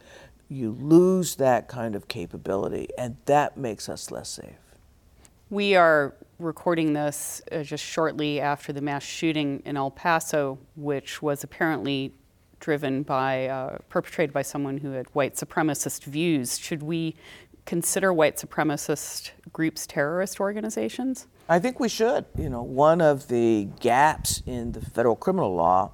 [0.48, 4.56] you lose that kind of capability, and that makes us less safe.
[5.50, 11.20] We are recording this uh, just shortly after the mass shooting in El Paso, which
[11.20, 12.14] was apparently
[12.60, 16.58] driven by, uh, perpetrated by someone who had white supremacist views.
[16.58, 17.14] Should we
[17.66, 21.26] consider white supremacist groups terrorist organizations?
[21.48, 22.26] I think we should.
[22.36, 25.92] You know, one of the gaps in the federal criminal law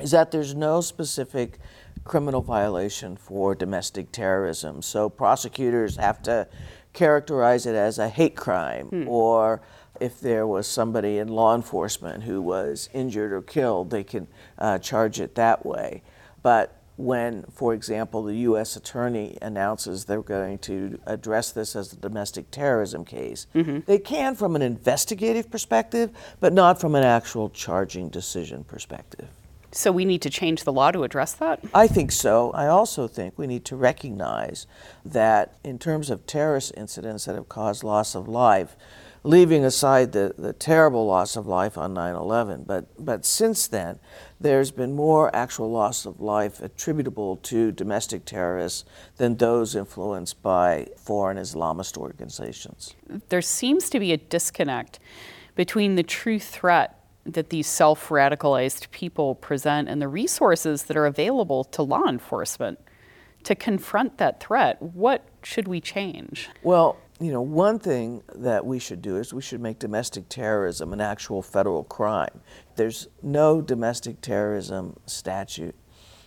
[0.00, 1.58] is that there's no specific
[2.04, 4.80] criminal violation for domestic terrorism.
[4.80, 6.48] So prosecutors have to
[6.92, 9.08] characterize it as a hate crime hmm.
[9.08, 9.60] or
[10.00, 14.78] if there was somebody in law enforcement who was injured or killed, they can uh,
[14.78, 16.02] charge it that way.
[16.42, 18.74] But when, for example, the U.S.
[18.74, 23.46] attorney announces they're going to address this as a domestic terrorism case.
[23.54, 23.80] Mm-hmm.
[23.86, 29.28] They can from an investigative perspective, but not from an actual charging decision perspective.
[29.70, 31.60] So we need to change the law to address that?
[31.72, 32.50] I think so.
[32.50, 34.66] I also think we need to recognize
[35.04, 38.76] that in terms of terrorist incidents that have caused loss of life,
[39.28, 42.64] leaving aside the, the terrible loss of life on 9 11.
[42.66, 43.98] But, but since then,
[44.40, 48.86] there's been more actual loss of life attributable to domestic terrorists
[49.18, 52.94] than those influenced by foreign Islamist organizations.
[53.28, 54.98] There seems to be a disconnect
[55.54, 61.04] between the true threat that these self radicalized people present and the resources that are
[61.04, 62.78] available to law enforcement
[63.44, 64.80] to confront that threat.
[64.80, 66.48] What should we change?
[66.62, 70.92] Well, you know, one thing that we should do is we should make domestic terrorism
[70.92, 72.40] an actual federal crime.
[72.76, 75.74] There's no domestic terrorism statute.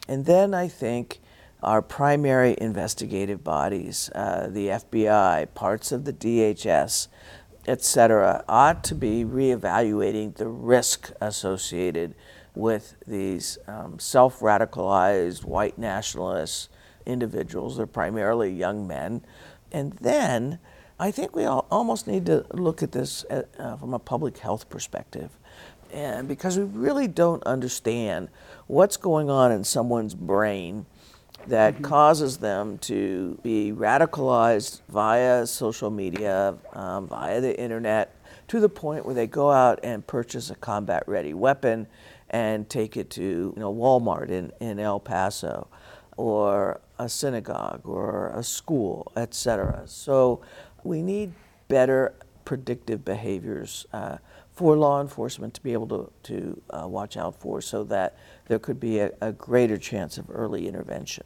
[0.07, 1.21] And then I think
[1.63, 7.07] our primary investigative bodies, uh, the FBI, parts of the DHS,
[7.67, 12.15] et cetera, ought to be reevaluating the risk associated
[12.53, 16.69] with these um, self radicalized white nationalist
[17.05, 17.77] individuals.
[17.77, 19.23] They're primarily young men.
[19.71, 20.59] And then
[21.01, 24.37] I think we all almost need to look at this at, uh, from a public
[24.37, 25.31] health perspective.
[25.91, 28.29] And because we really don't understand
[28.67, 30.85] what's going on in someone's brain
[31.47, 31.85] that mm-hmm.
[31.85, 38.15] causes them to be radicalized via social media, um, via the internet,
[38.49, 41.87] to the point where they go out and purchase a combat ready weapon
[42.29, 45.67] and take it to you know, Walmart in, in El Paso
[46.15, 49.81] or a synagogue or a school, etc.
[49.87, 50.41] So
[50.83, 51.33] we need
[51.67, 52.13] better
[52.45, 54.17] predictive behaviors uh,
[54.53, 58.17] for law enforcement to be able to, to uh, watch out for so that
[58.47, 61.23] there could be a, a, greater chance of early intervention.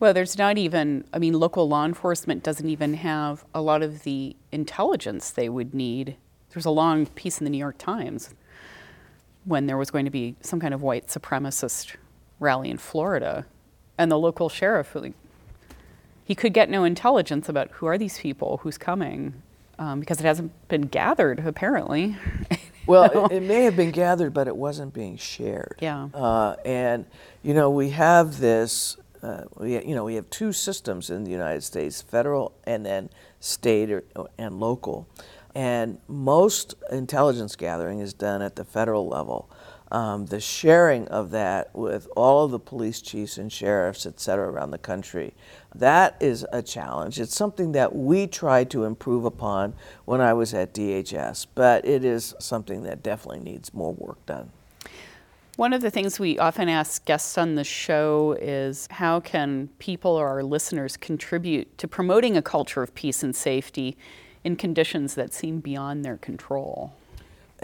[0.00, 4.02] Well, there's not even, I mean, local law enforcement doesn't even have a lot of
[4.02, 6.16] the intelligence they would need.
[6.50, 8.34] There's a long piece in the New York Times
[9.44, 11.96] when there was going to be some kind of white supremacist
[12.40, 13.46] rally in Florida,
[13.98, 14.94] and the local sheriff
[16.24, 19.34] he could get no intelligence about who are these people, who's coming,
[19.78, 22.16] um, because it hasn't been gathered apparently.
[22.86, 25.76] well, it, it, may have been gathered, but it wasn't being shared.
[25.80, 26.08] Yeah.
[26.14, 27.04] Uh, and
[27.42, 28.96] you know, we have this.
[29.22, 33.10] Uh, we, you know, we have two systems in the United States: federal and then
[33.40, 34.04] state or,
[34.38, 35.06] and local.
[35.54, 39.48] And most intelligence gathering is done at the federal level.
[39.90, 44.50] Um, the sharing of that with all of the police chiefs and sheriffs, et cetera,
[44.50, 45.34] around the country,
[45.74, 47.20] that is a challenge.
[47.20, 49.74] It's something that we tried to improve upon
[50.04, 54.50] when I was at DHS, but it is something that definitely needs more work done.
[55.56, 60.10] One of the things we often ask guests on the show is how can people
[60.10, 63.96] or our listeners contribute to promoting a culture of peace and safety
[64.42, 66.92] in conditions that seem beyond their control?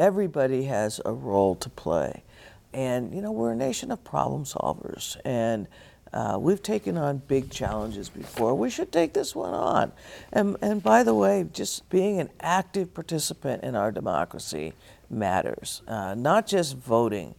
[0.00, 2.24] Everybody has a role to play.
[2.72, 5.16] And, you know, we're a nation of problem solvers.
[5.24, 5.68] And
[6.12, 8.54] uh, we've taken on big challenges before.
[8.54, 9.92] We should take this one on.
[10.32, 14.72] And, and by the way, just being an active participant in our democracy
[15.08, 15.82] matters.
[15.86, 17.34] Uh, not just voting,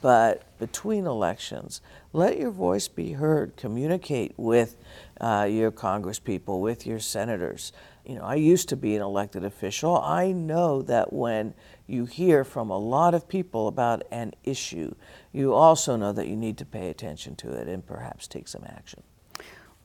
[0.00, 1.80] but between elections.
[2.12, 3.56] Let your voice be heard.
[3.56, 4.76] Communicate with
[5.20, 7.72] uh, your congresspeople, with your senators.
[8.04, 9.96] You know, I used to be an elected official.
[9.98, 11.54] I know that when
[11.86, 14.94] you hear from a lot of people about an issue,
[15.32, 18.64] you also know that you need to pay attention to it and perhaps take some
[18.66, 19.02] action.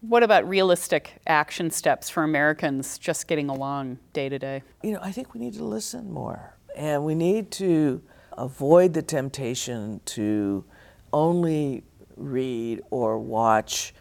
[0.01, 4.63] What about realistic action steps for Americans just getting along day to day?
[4.83, 8.01] You know, I think we need to listen more and we need to
[8.37, 10.63] avoid the temptation to
[11.11, 11.83] only
[12.15, 13.93] read or watch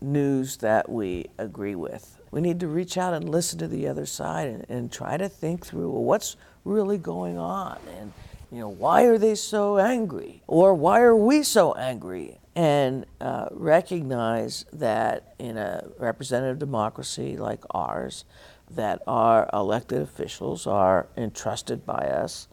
[0.00, 2.20] news that we agree with.
[2.30, 5.28] We need to reach out and listen to the other side and, and try to
[5.28, 7.78] think through well, what's really going on?
[7.98, 8.12] And
[8.50, 10.42] you know why are they so angry?
[10.46, 12.38] Or why are we so angry?
[12.56, 18.24] And uh, recognize that in a representative democracy like ours
[18.70, 22.48] that our elected officials are entrusted by us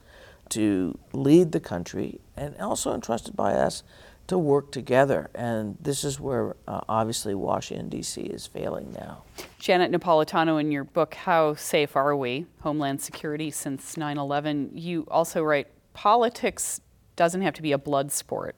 [0.49, 3.83] to lead the country and also entrusted by us
[4.31, 5.29] to work together.
[5.35, 8.21] And this is where uh, obviously Washington, D.C.
[8.21, 9.23] is failing now.
[9.59, 12.45] Janet Napolitano, in your book, How Safe Are We?
[12.61, 16.79] Homeland Security Since 9 11, you also write politics
[17.17, 18.55] doesn't have to be a blood sport.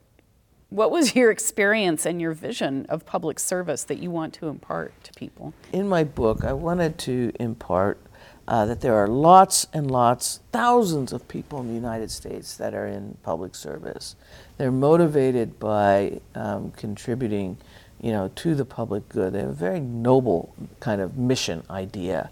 [0.70, 4.94] What was your experience and your vision of public service that you want to impart
[5.06, 5.56] to people?
[5.72, 8.00] In my book, I wanted to impart
[8.48, 12.74] uh, that there are lots and lots, thousands of people in the United States that
[12.74, 14.16] are in public service.
[14.58, 17.58] They're motivated by um, contributing,
[18.02, 19.34] you know, to the public good.
[19.34, 22.30] They have a very noble kind of mission idea,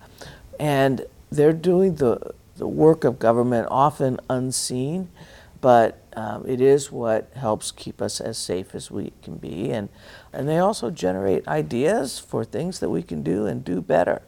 [0.60, 5.10] and they're doing the the work of government often unseen,
[5.62, 9.88] but um, it is what helps keep us as safe as we can be, and
[10.34, 14.22] and they also generate ideas for things that we can do and do better.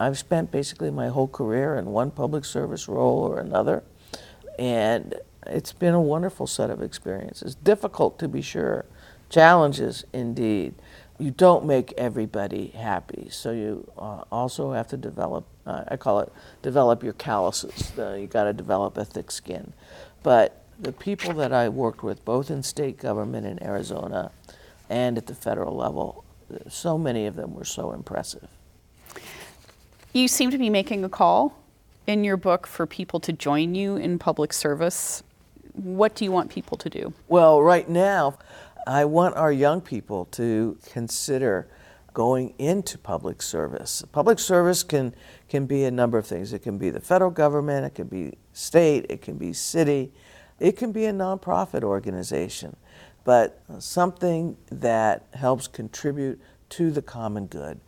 [0.00, 3.82] I've spent basically my whole career in one public service role or another,
[4.58, 5.14] and
[5.46, 7.54] it's been a wonderful set of experiences.
[7.54, 8.84] Difficult to be sure,
[9.28, 10.74] challenges indeed.
[11.18, 15.46] You don't make everybody happy, so you uh, also have to develop.
[15.66, 16.32] Uh, I call it
[16.62, 17.92] develop your calluses.
[17.98, 19.72] Uh, you got to develop a thick skin.
[20.22, 24.30] But the people that I worked with, both in state government in Arizona
[24.88, 26.24] and at the federal level,
[26.68, 28.48] so many of them were so impressive.
[30.12, 31.54] You seem to be making a call
[32.06, 35.22] in your book for people to join you in public service.
[35.74, 37.12] What do you want people to do?
[37.28, 38.38] Well, right now,
[38.86, 41.68] I want our young people to consider
[42.14, 44.02] going into public service.
[44.10, 45.14] Public service can,
[45.48, 46.54] can be a number of things.
[46.54, 50.10] It can be the federal government, it can be state, it can be city,
[50.58, 52.76] it can be a nonprofit organization,
[53.24, 56.40] but something that helps contribute
[56.70, 57.78] to the common good.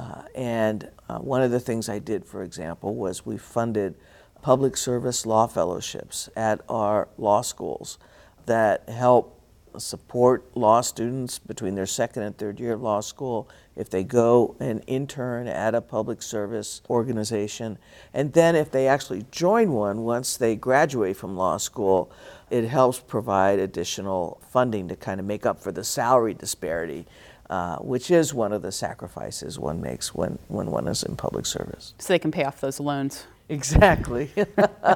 [0.00, 3.96] Uh, and uh, one of the things I did, for example, was we funded
[4.40, 7.98] public service law fellowships at our law schools
[8.46, 9.36] that help
[9.76, 14.56] support law students between their second and third year of law school if they go
[14.58, 17.76] and intern at a public service organization.
[18.14, 22.10] And then if they actually join one once they graduate from law school,
[22.48, 27.06] it helps provide additional funding to kind of make up for the salary disparity
[27.50, 31.44] uh, which is one of the sacrifices one makes when, when one is in public
[31.44, 31.94] service.
[31.98, 33.26] So they can pay off those loans.
[33.48, 34.30] Exactly.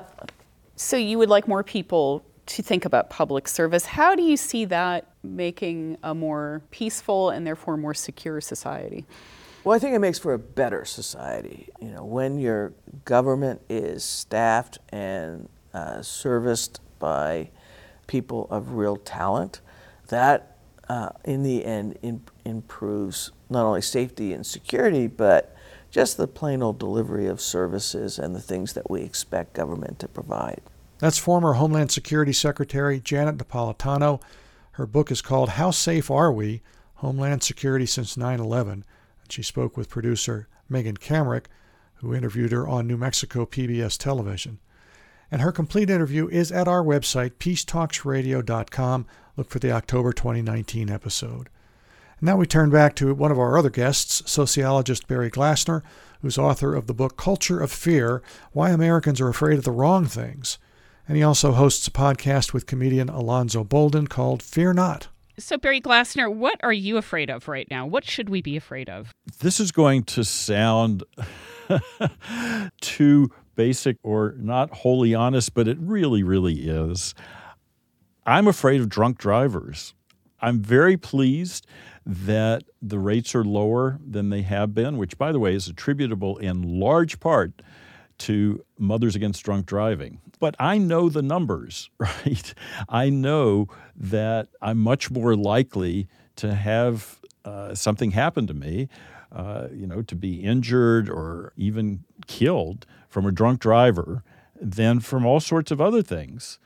[0.77, 3.85] so you would like more people to think about public service.
[3.85, 9.05] How do you see that making a more peaceful and therefore more secure society?
[9.65, 11.71] Well, I think it makes for a better society.
[11.81, 12.73] You know, when your
[13.05, 17.51] government is staffed and uh, serviced by
[18.07, 19.61] people of real talent,
[20.09, 20.54] that
[20.89, 25.57] uh, in the end in, improves not only safety and security, but
[25.91, 30.09] just the plain old delivery of services and the things that we expect government to
[30.09, 30.61] provide.
[30.99, 34.21] That's former Homeland Security Secretary Janet Napolitano.
[34.73, 36.63] Her book is called How Safe Are We?
[36.95, 38.73] Homeland Security Since 9 11.
[38.73, 41.47] And she spoke with producer Megan Kamerick,
[41.97, 44.59] who interviewed her on New Mexico PBS television.
[45.31, 49.07] And her complete interview is at our website, peacetalksradio.com.
[49.37, 51.49] Look for the October 2019 episode.
[52.21, 55.83] And now we turn back to one of our other guests, sociologist Barry Glassner,
[56.23, 58.23] who's author of the book Culture of Fear
[58.53, 60.59] Why Americans Are Afraid of the Wrong Things.
[61.09, 65.09] And he also hosts a podcast with comedian Alonzo Bolden called Fear Not.
[65.37, 67.87] So, Barry Glassner, what are you afraid of right now?
[67.87, 69.13] What should we be afraid of?
[69.41, 71.03] This is going to sound
[72.81, 77.17] too basic or not wholly honest, but it really, really is.
[78.27, 79.95] I'm afraid of drunk drivers.
[80.41, 81.67] I'm very pleased
[82.07, 86.37] that the rates are lower than they have been, which, by the way, is attributable
[86.39, 87.63] in large part
[88.19, 90.21] to Mothers Against Drunk Driving.
[90.39, 92.55] But I know the numbers, right?
[92.89, 98.89] I know that I'm much more likely to have uh, something happen to me,
[99.33, 104.23] uh, you know, to be injured or even killed from a drunk driver
[104.61, 106.59] than from all sorts of other things.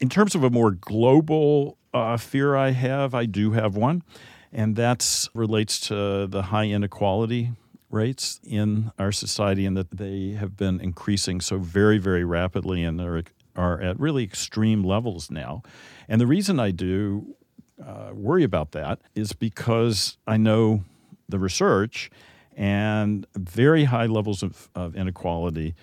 [0.00, 4.02] In terms of a more global uh, fear I have, I do have one,
[4.52, 7.50] and that relates to the high inequality
[7.90, 13.00] rates in our society and that they have been increasing so very, very rapidly and
[13.00, 13.24] are,
[13.56, 15.62] are at really extreme levels now.
[16.08, 17.34] And the reason I do
[17.84, 20.84] uh, worry about that is because I know
[21.28, 22.10] the research
[22.56, 25.74] and very high levels of, of inequality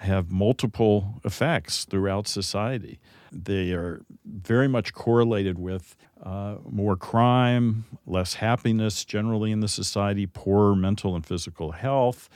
[0.00, 2.98] have multiple effects throughout society.
[3.30, 10.26] They are very much correlated with uh, more crime, less happiness generally in the society,
[10.26, 12.30] poorer mental and physical health.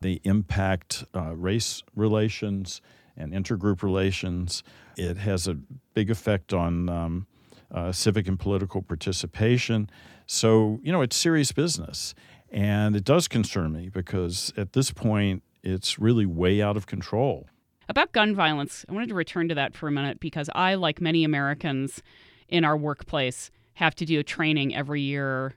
[0.00, 2.80] They impact uh, race relations
[3.18, 4.62] and intergroup relations.
[4.96, 5.58] It has a
[5.92, 7.26] big effect on um,
[7.70, 9.90] uh, civic and political participation.
[10.26, 12.14] So, you know, it's serious business.
[12.50, 17.46] And it does concern me because at this point, it's really way out of control.
[17.88, 21.00] About gun violence, I wanted to return to that for a minute because I, like
[21.00, 22.02] many Americans
[22.48, 25.54] in our workplace, have to do a training every year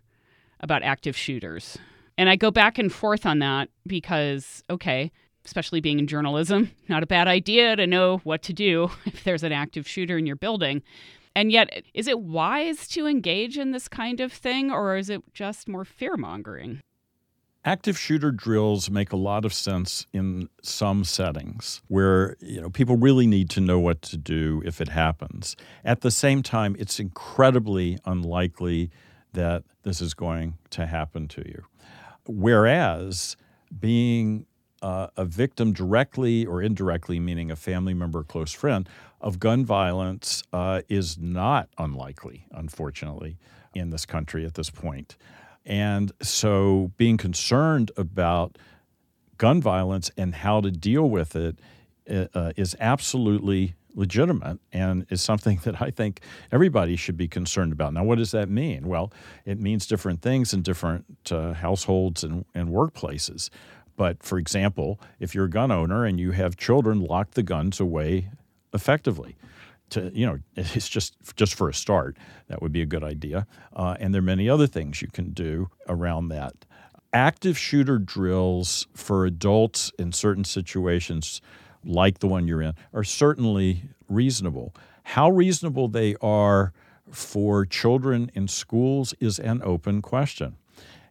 [0.59, 1.77] about active shooters.
[2.17, 5.11] And I go back and forth on that because, okay,
[5.45, 9.43] especially being in journalism, not a bad idea to know what to do if there's
[9.43, 10.81] an active shooter in your building.
[11.35, 15.21] And yet, is it wise to engage in this kind of thing, or is it
[15.33, 16.81] just more fear mongering?
[17.65, 22.97] Active shooter drills make a lot of sense in some settings where you know people
[22.97, 25.55] really need to know what to do if it happens.
[25.83, 28.91] At the same time it's incredibly unlikely
[29.33, 31.63] that this is going to happen to you.
[32.27, 33.35] Whereas
[33.79, 34.45] being
[34.81, 38.87] uh, a victim directly or indirectly meaning a family member or close friend
[39.21, 43.37] of gun violence uh, is not unlikely unfortunately
[43.73, 45.15] in this country at this point
[45.65, 48.57] and so being concerned about
[49.37, 51.59] gun violence and how to deal with it
[52.09, 57.71] uh, uh, is absolutely legitimate and is something that I think everybody should be concerned
[57.71, 57.93] about.
[57.93, 58.87] Now, what does that mean?
[58.87, 59.11] Well,
[59.45, 63.49] it means different things in different uh, households and, and workplaces.
[63.95, 67.79] But for example, if you're a gun owner and you have children, lock the guns
[67.79, 68.29] away
[68.73, 69.35] effectively
[69.93, 72.17] to you know it's just just for a start
[72.47, 73.47] that would be a good idea.
[73.75, 76.53] Uh, and there are many other things you can do around that.
[77.13, 81.41] Active shooter drills for adults in certain situations
[81.85, 84.73] like the one you're in are certainly reasonable.
[85.03, 86.73] How reasonable they are
[87.11, 90.55] for children in schools is an open question.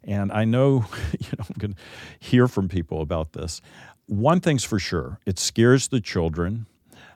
[0.04, 0.86] And i know
[1.20, 1.78] you know i'm going to
[2.18, 3.60] hear from people about this.
[4.06, 6.66] One thing's for sure it scares the children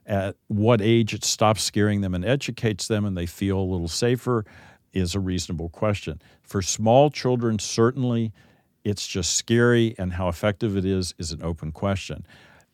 [0.07, 3.89] at what age it stops scaring them and educates them and they feel a little
[3.89, 4.45] safer
[4.93, 6.23] is a reasonable question.
[6.43, 8.33] For small children, certainly
[8.87, 12.25] it's just scary, and how effective it is is an open question.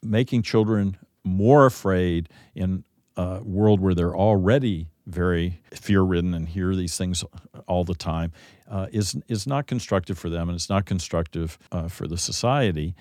[0.02, 2.84] Making children more afraid in
[3.16, 7.24] a world where they're already very fear ridden and hear these things
[7.66, 8.30] all the time
[8.70, 12.94] uh, is, is not constructive for them and it's not constructive uh, for the society.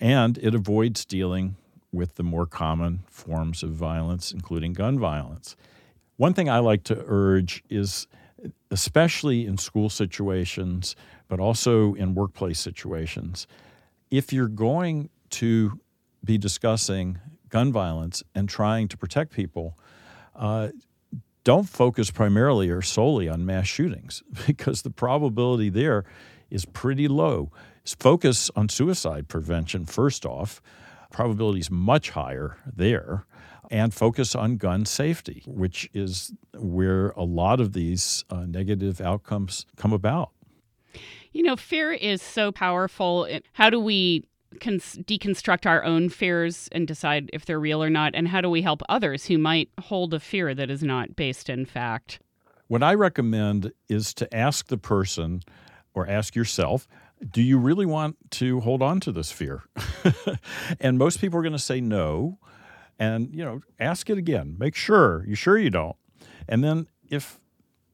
[0.00, 1.56] And it avoids dealing
[1.94, 5.56] with the more common forms of violence, including gun violence.
[6.16, 8.06] One thing I like to urge is,
[8.70, 10.94] especially in school situations,
[11.28, 13.46] but also in workplace situations,
[14.10, 15.80] if you're going to
[16.22, 17.18] be discussing
[17.48, 19.78] gun violence and trying to protect people,
[20.36, 20.68] uh,
[21.44, 26.04] don't focus primarily or solely on mass shootings because the probability there
[26.50, 27.50] is pretty low.
[27.84, 30.62] Focus on suicide prevention first off
[31.14, 33.24] probability is much higher there
[33.70, 39.64] and focus on gun safety, which is where a lot of these uh, negative outcomes
[39.76, 40.30] come about.
[41.32, 43.26] You know, fear is so powerful.
[43.52, 44.24] How do we
[44.60, 48.14] cons- deconstruct our own fears and decide if they're real or not?
[48.14, 51.48] And how do we help others who might hold a fear that is not based
[51.48, 52.20] in fact?
[52.68, 55.42] What I recommend is to ask the person
[55.94, 56.88] or ask yourself,
[57.28, 59.64] do you really want to hold on to this fear?
[60.80, 62.38] and most people are going to say no.
[62.98, 64.56] And, you know, ask it again.
[64.58, 65.24] Make sure.
[65.26, 65.96] You sure you don't?
[66.48, 67.40] And then if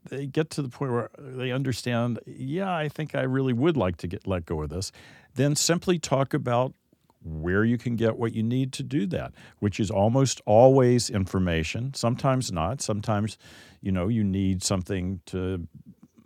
[0.09, 3.97] they get to the point where they understand, yeah, I think I really would like
[3.99, 4.93] to get let go of this,
[5.35, 6.75] then simply talk about
[7.23, 11.93] where you can get what you need to do that, which is almost always information.
[11.95, 12.81] Sometimes not.
[12.81, 13.37] Sometimes,
[13.81, 15.67] you know, you need something to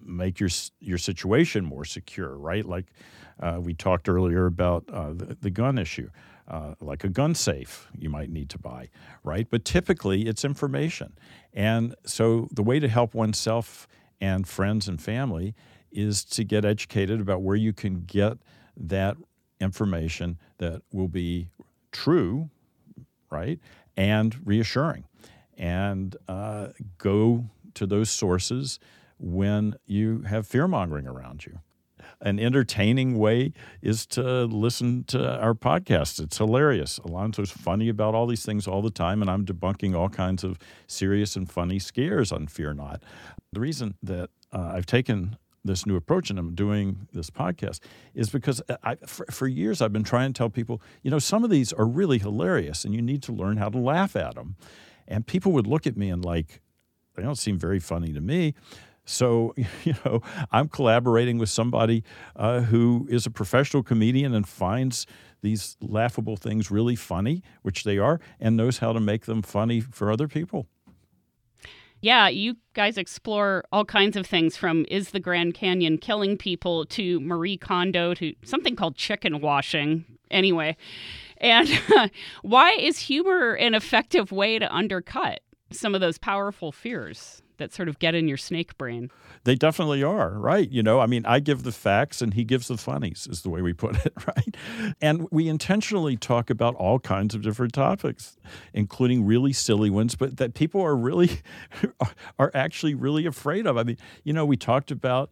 [0.05, 0.51] make your
[0.81, 2.65] your situation more secure, right?
[2.65, 2.87] Like
[3.41, 6.09] uh, we talked earlier about uh, the, the, gun issue,
[6.47, 8.91] uh, like a gun safe you might need to buy,
[9.25, 9.47] right?
[9.51, 11.17] But typically it's information,
[11.53, 13.89] and so the way to help oneself
[14.21, 15.55] and friends and family
[15.91, 18.39] is to get educated about where you can get
[18.77, 19.17] that
[19.61, 21.49] information that will be
[21.93, 22.51] true,
[23.31, 23.59] right,
[23.97, 25.05] and reassuring,
[25.57, 27.45] and uh, go
[27.75, 28.79] to those sources
[29.25, 31.59] when you have fear mongering around you.
[32.21, 36.23] An entertaining way is to listen to our podcast.
[36.23, 36.99] It's hilarious.
[37.01, 40.59] Alonzo's funny about all these things all the time, and I'm debunking all kinds of
[40.87, 43.03] serious and funny scares on Fear Not.
[43.53, 47.81] The reason that uh, I've taken this new approach and I'm doing this podcast
[48.15, 51.43] is because I, for, for, years I've been trying to tell people, you know, some
[51.43, 54.57] of these are really hilarious and you need to learn how to laugh at them.
[55.09, 56.61] And people would look at me and like,
[57.15, 58.55] they don't seem very funny to me.
[59.05, 62.05] So, you know, I'm collaborating with somebody
[62.37, 65.07] uh, who is a professional comedian and finds
[65.43, 69.81] these laughable things really funny, which they are, and knows how to make them funny
[69.81, 70.67] for other people.
[72.01, 76.85] Yeah, you guys explore all kinds of things from is the Grand Canyon killing people
[76.87, 80.05] to Marie Kondo to something called chicken washing.
[80.31, 80.77] Anyway,
[81.39, 81.67] and
[82.43, 85.41] why is humor an effective way to undercut
[85.73, 87.43] some of those powerful fears?
[87.59, 89.11] That sort of get in your snake brain.
[89.45, 90.71] They definitely are, right?
[90.71, 93.51] You know, I mean, I give the facts and he gives the funnies, is the
[93.51, 94.57] way we put it, right?
[95.01, 98.37] And we intentionally talk about all kinds of different topics,
[98.73, 101.41] including really silly ones, but that people are really,
[102.39, 103.77] are actually really afraid of.
[103.77, 105.31] I mean, you know, we talked about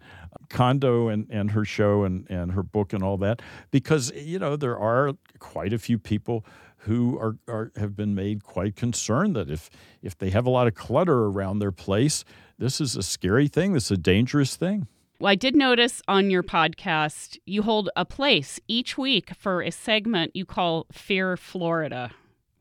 [0.48, 4.56] Kondo and, and her show and, and her book and all that because, you know,
[4.56, 6.44] there are quite a few people
[6.82, 9.70] who are, are have been made quite concerned that if
[10.02, 12.24] if they have a lot of clutter around their place,
[12.58, 13.72] this is a scary thing.
[13.72, 14.86] This is a dangerous thing.
[15.18, 19.70] Well, I did notice on your podcast you hold a place each week for a
[19.70, 22.10] segment you call Fear Florida.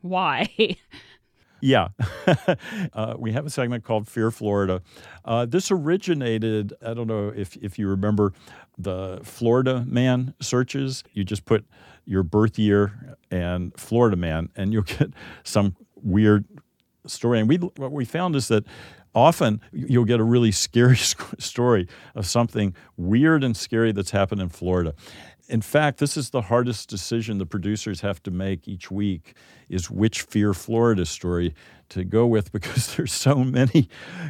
[0.02, 0.50] Why?
[1.62, 1.90] Yeah.
[2.94, 4.82] uh, we have a segment called Fear Florida.
[5.24, 8.34] Uh, this originated, I don't know if, if you remember
[8.78, 11.04] the Florida man searches.
[11.14, 11.66] You just put
[12.06, 15.12] your birth year and Florida man, and you'll get
[15.44, 16.46] some weird
[17.06, 17.40] story.
[17.40, 18.66] And we what we found is that
[19.14, 20.98] often you'll get a really scary
[21.40, 24.94] story of something weird and scary that's happened in Florida.
[25.50, 29.36] In fact, this is the hardest decision the producers have to make each week
[29.68, 31.54] is which Fear Florida story
[31.90, 33.90] to go with because there's so many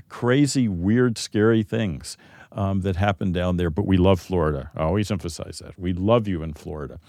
[0.09, 2.17] crazy, weird, scary things
[2.51, 3.69] um, that happen down there.
[3.69, 4.71] But we love Florida.
[4.75, 5.77] I always emphasize that.
[5.79, 6.99] We love you in Florida.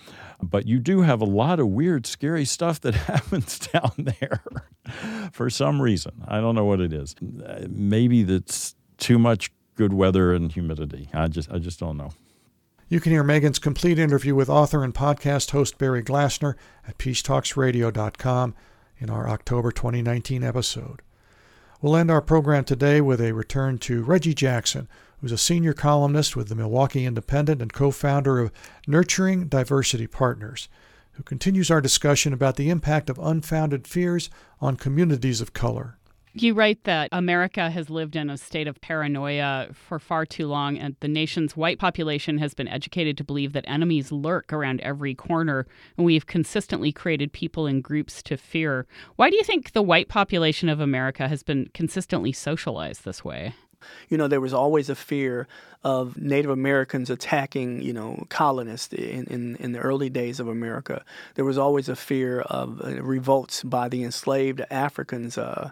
[0.42, 4.42] But you do have a lot of weird, scary stuff that happens down there
[5.32, 6.24] for some reason.
[6.26, 7.14] I don't know what it is.
[7.68, 11.08] Maybe that's too much good weather and humidity.
[11.12, 12.10] I just, I just don't know.
[12.88, 18.54] You can hear Megan's complete interview with author and podcast host Barry Glassner at peacetalksradio.com
[18.98, 21.00] in our October 2019 episode.
[21.80, 24.88] We'll end our program today with a return to Reggie Jackson,
[25.22, 28.52] who's a senior columnist with the Milwaukee Independent and co founder of
[28.88, 30.68] Nurturing Diversity Partners,
[31.12, 34.28] who continues our discussion about the impact of unfounded fears
[34.60, 35.96] on communities of color.
[36.34, 40.78] You write that America has lived in a state of paranoia for far too long,
[40.78, 45.14] and the nation's white population has been educated to believe that enemies lurk around every
[45.14, 45.66] corner,
[45.96, 48.86] and we've consistently created people and groups to fear.
[49.16, 53.54] Why do you think the white population of America has been consistently socialized this way?
[54.08, 55.46] You know, there was always a fear
[55.84, 61.04] of Native Americans attacking, you know, colonists in, in, in the early days of America.
[61.34, 65.36] There was always a fear of uh, revolts by the enslaved Africans.
[65.36, 65.70] Uh,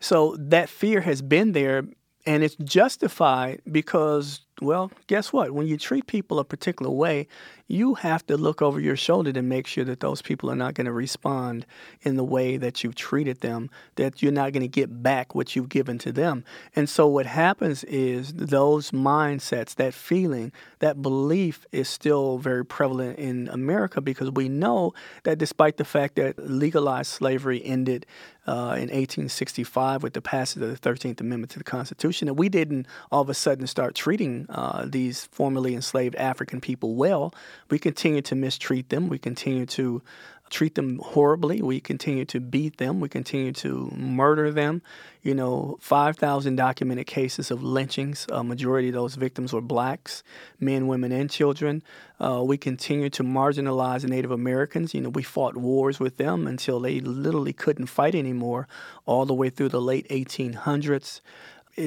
[0.00, 1.84] so that fear has been there,
[2.26, 5.50] and it's justified because Well, guess what?
[5.50, 7.28] When you treat people a particular way,
[7.68, 10.74] you have to look over your shoulder to make sure that those people are not
[10.74, 11.66] going to respond
[12.02, 15.54] in the way that you've treated them, that you're not going to get back what
[15.54, 16.44] you've given to them.
[16.74, 23.18] And so what happens is those mindsets, that feeling, that belief is still very prevalent
[23.18, 24.94] in America because we know
[25.24, 28.06] that despite the fact that legalized slavery ended
[28.46, 32.48] uh, in 1865 with the passage of the 13th Amendment to the Constitution, that we
[32.48, 37.34] didn't all of a sudden start treating uh, these formerly enslaved African people well.
[37.70, 39.08] We continue to mistreat them.
[39.08, 40.02] We continue to
[40.50, 41.60] treat them horribly.
[41.60, 43.00] We continue to beat them.
[43.00, 44.82] We continue to murder them.
[45.22, 48.26] You know, 5,000 documented cases of lynchings.
[48.30, 50.22] A majority of those victims were blacks,
[50.60, 51.82] men, women, and children.
[52.20, 54.94] Uh, we continue to marginalize Native Americans.
[54.94, 58.68] You know, we fought wars with them until they literally couldn't fight anymore,
[59.04, 61.20] all the way through the late 1800s.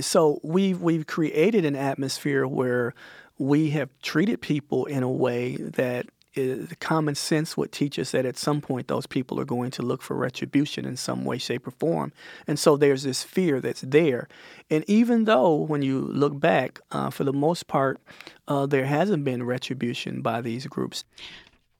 [0.02, 2.94] So we've we've created an atmosphere where
[3.38, 8.26] we have treated people in a way that is, common sense would teach us that
[8.26, 11.68] at some point those people are going to look for retribution in some way, shape,
[11.68, 12.12] or form.
[12.48, 14.28] And so there's this fear that's there.
[14.70, 18.00] And even though, when you look back, uh, for the most part,
[18.48, 21.04] uh, there hasn't been retribution by these groups.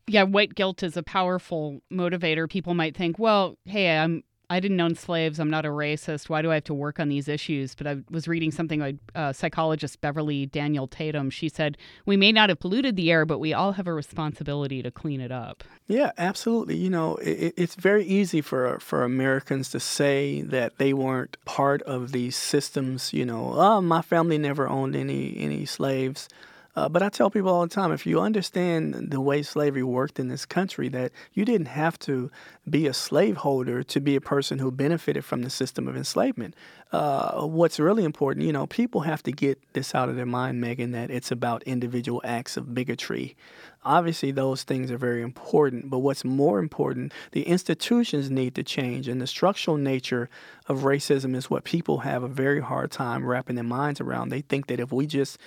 [0.08, 2.50] Yeah, white guilt is a powerful motivator.
[2.50, 5.40] People might think, well, hey, I'm I didn't own slaves.
[5.40, 6.28] I'm not a racist.
[6.28, 7.76] Why do I have to work on these issues?
[7.76, 11.30] But I was reading something by uh, psychologist Beverly Daniel Tatum.
[11.30, 14.82] She said, We may not have polluted the air, but we all have a responsibility
[14.82, 15.64] to clean it up.
[15.88, 16.78] Yeah, absolutely.
[16.78, 21.84] You know, it, it's very easy for, for Americans to say that they weren't part
[21.84, 23.14] of these systems.
[23.14, 26.28] You know, oh, my family never owned any, any slaves.
[26.80, 30.18] Uh, but I tell people all the time if you understand the way slavery worked
[30.18, 32.32] in this country, that you didn't have to
[32.70, 36.56] be a slaveholder to be a person who benefited from the system of enslavement.
[36.94, 40.62] Uh, what's really important, you know, people have to get this out of their mind,
[40.62, 43.36] Megan, that it's about individual acts of bigotry.
[43.84, 49.08] Obviously, those things are very important, but what's more important, the institutions need to change,
[49.08, 50.30] and the structural nature
[50.68, 54.30] of racism is what people have a very hard time wrapping their minds around.
[54.30, 55.38] They think that if we just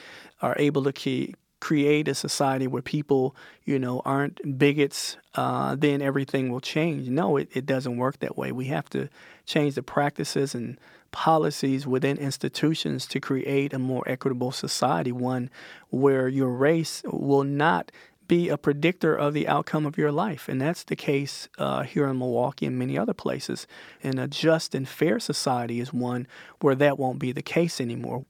[0.40, 6.02] are able to keep create a society where people, you know, aren't bigots, uh, then
[6.02, 7.08] everything will change.
[7.08, 8.50] No, it, it doesn't work that way.
[8.50, 9.08] We have to
[9.46, 10.76] change the practices and
[11.12, 15.50] policies within institutions to create a more equitable society, one
[15.90, 17.92] where your race will not
[18.32, 20.48] be a predictor of the outcome of your life.
[20.48, 23.66] And that's the case uh, here in Milwaukee and many other places.
[24.02, 26.26] And a just and fair society is one
[26.62, 28.24] where that won't be the case anymore.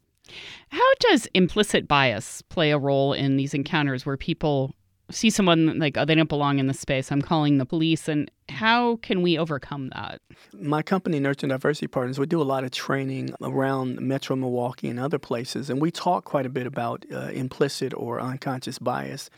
[0.71, 4.75] How does implicit bias play a role in these encounters where people
[5.11, 8.31] see someone like oh, they don't belong in the space i'm calling the police and
[8.49, 10.23] how can we overcome that
[10.55, 14.99] my company nurture diversity partners we do a lot of training around metro milwaukee and
[14.99, 19.29] other places and we talk quite a bit about uh, implicit or unconscious bias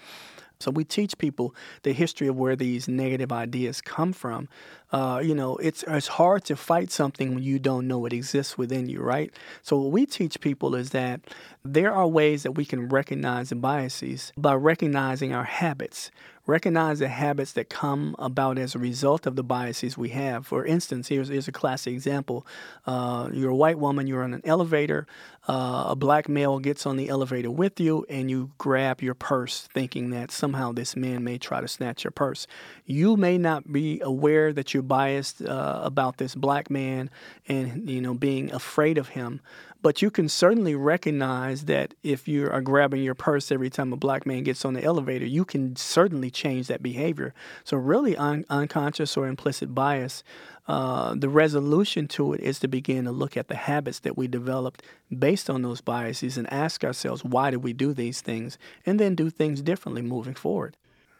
[0.61, 4.49] so we teach people the history of where these negative ideas come from.
[4.93, 8.57] Uh, you know, it's it's hard to fight something when you don't know it exists
[8.57, 9.33] within you, right?
[9.63, 11.21] So what we teach people is that
[11.65, 16.11] there are ways that we can recognize the biases by recognizing our habits,
[16.47, 20.47] recognize the habits that come about as a result of the biases we have.
[20.47, 22.47] For instance, here's, here's a classic example.
[22.87, 25.07] Uh, you're a white woman, you're on an elevator,
[25.47, 29.69] uh, a black male gets on the elevator with you, and you grab your purse
[29.75, 32.47] thinking that somehow this man may try to snatch your purse.
[32.87, 37.11] You may not be aware that you're biased uh, about this black man
[37.47, 39.41] and, you know, being afraid of him,
[39.85, 43.99] but you can certainly recognize that if you are grabbing your purse every time a
[43.99, 47.35] black man gets on the elevator, you can certainly change that behavior.
[47.65, 50.25] So, really, un- unconscious or implicit bias,
[50.67, 54.27] uh, the resolution to it is to begin to look at the habits that we
[54.27, 54.83] developed
[55.17, 58.57] based on those biases and ask ourselves, why do we do these things?
[58.87, 60.77] And then do things differently moving forward.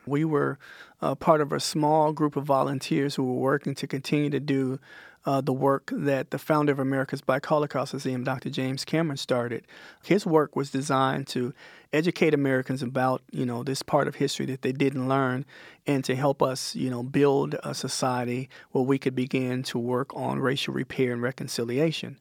[0.07, 0.59] We were
[1.01, 4.79] uh, part of a small group of volunteers who were working to continue to do
[5.27, 8.51] uh, the work that the founder of America's Black Holocaust Museum, Dr.
[8.51, 9.67] James Cameron, started.
[10.05, 11.55] His work was designed to
[11.93, 15.47] educate Americans about, you know, this part of history that they didn't learn
[15.87, 20.15] and to help us, you know, build a society where we could begin to work
[20.15, 22.19] on racial repair and reconciliation.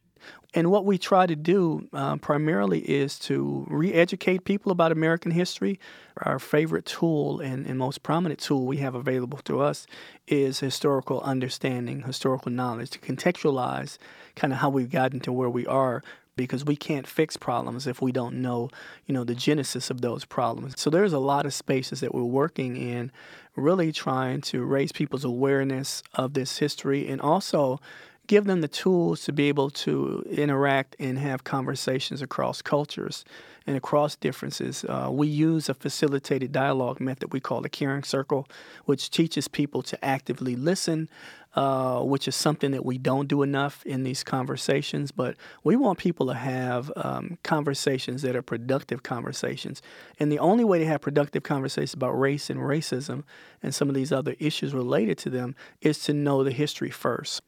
[0.53, 5.31] And what we try to do uh, primarily is to re educate people about American
[5.31, 5.79] history.
[6.17, 9.87] Our favorite tool and, and, most prominent tool we have available to us
[10.27, 13.97] is historical understanding, historical knowledge, to contextualize
[14.35, 16.03] kind of how we've gotten to where we are
[16.35, 18.69] because we can't fix problems if we don't know,
[19.05, 20.79] you know, the genesis of those problems.
[20.79, 23.11] So there's a lot of spaces that we're working in
[23.55, 27.79] really trying to raise people's awareness of this history and also
[28.27, 33.25] give them the tools to be able to interact and have conversations across cultures
[33.67, 34.85] and across differences.
[34.87, 38.47] Uh, we use a facilitated dialogue method we call the caring circle,
[38.85, 41.09] which teaches people to actively listen,
[41.55, 45.11] uh, which is something that we don't do enough in these conversations.
[45.11, 49.81] But we want people to have um, conversations that are productive conversations.
[50.19, 53.23] And the only way to have productive conversations about race and racism
[53.61, 57.41] and some of these other issues related to them is to know the history first.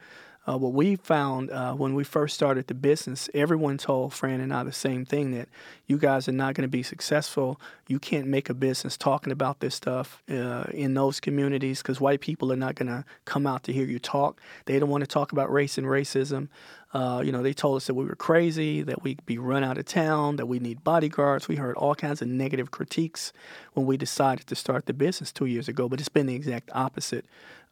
[0.47, 4.53] Uh, what we found uh, when we first started the business, everyone told Fran and
[4.53, 5.49] I the same thing that
[5.87, 7.59] you guys are not going to be successful.
[7.87, 12.21] You can't make a business talking about this stuff uh, in those communities because white
[12.21, 14.39] people are not going to come out to hear you talk.
[14.65, 16.49] They don't want to talk about race and racism.
[16.93, 19.77] Uh, you know, they told us that we were crazy, that we'd be run out
[19.77, 21.47] of town, that we need bodyguards.
[21.47, 23.33] We heard all kinds of negative critiques
[23.73, 26.69] when we decided to start the business two years ago, but it's been the exact
[26.73, 27.25] opposite.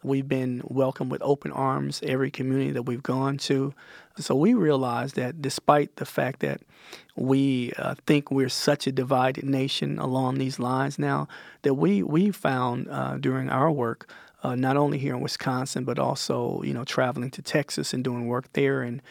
[0.04, 3.74] We've been welcomed with open arms every community that we've gone to.
[4.18, 6.62] So we realize that despite the fact that
[7.16, 11.28] we uh, think we're such a divided nation along these lines now,
[11.64, 14.10] that we we found uh, during our work,
[14.44, 18.28] uh, not only here in Wisconsin but also you know traveling to Texas and doing
[18.28, 19.02] work there and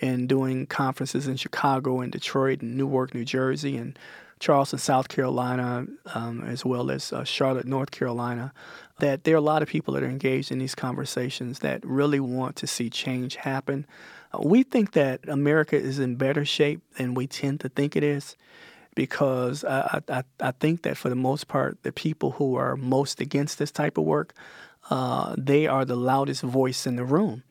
[0.00, 3.98] and doing conferences in Chicago and Detroit and Newark, New Jersey and
[4.40, 8.52] Charleston, South Carolina, um, as well as uh, Charlotte, North Carolina,
[9.00, 12.20] that there are a lot of people that are engaged in these conversations that really
[12.20, 13.86] want to see change happen.
[14.32, 18.02] Uh, we think that America is in better shape than we tend to think it
[18.02, 18.36] is
[18.94, 23.20] because I, I, I think that for the most part, the people who are most
[23.20, 24.34] against this type of work,
[24.90, 27.44] uh, they are the loudest voice in the room.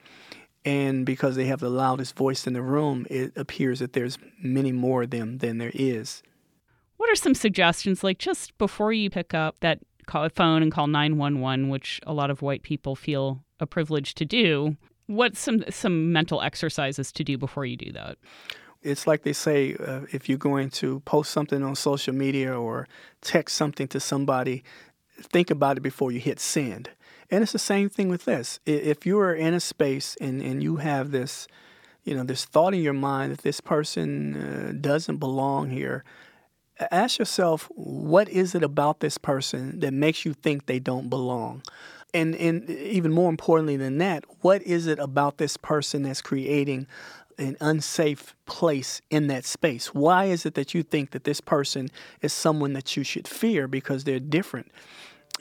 [0.66, 4.74] And because they have the loudest voice in the room, it appears that there's many
[4.74, 6.22] more of them than there is.
[6.98, 10.88] What are some suggestions, like just before you pick up that call phone and call
[10.88, 14.78] 911, which a lot of white people feel a privilege to do?
[15.06, 18.18] What's some some mental exercises to do before you do that?
[18.84, 22.88] It's like they say uh, if you're going to post something on social media or
[23.22, 24.64] text something to somebody,
[25.20, 26.90] think about it before you hit send.
[27.30, 28.60] And it's the same thing with this.
[28.66, 31.48] If you are in a space and, and you have this,
[32.04, 36.06] you know, this thought in your mind that this person uh, doesn't belong here,
[36.92, 41.64] ask yourself what is it about this person that makes you think they don't belong?
[42.14, 46.88] And and even more importantly than that what is it about this person that's creating
[47.38, 49.94] an unsafe place in that space?
[49.94, 51.90] Why is it that you think that this person
[52.22, 54.72] is someone that you should fear because they're different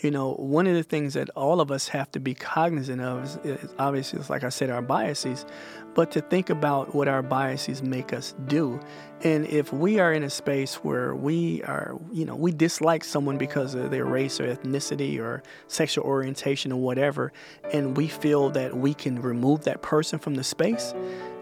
[0.02, 3.24] you know, one of the things that all of us have to be cognizant of
[3.24, 5.46] is, is obviously, like I said, our biases,
[5.94, 8.78] but to think about what our biases make us do.
[9.22, 13.38] And if we are in a space where we are, you know, we dislike someone
[13.38, 17.32] because of their race or ethnicity or sexual orientation or whatever,
[17.72, 20.92] and we feel that we can remove that person from the space,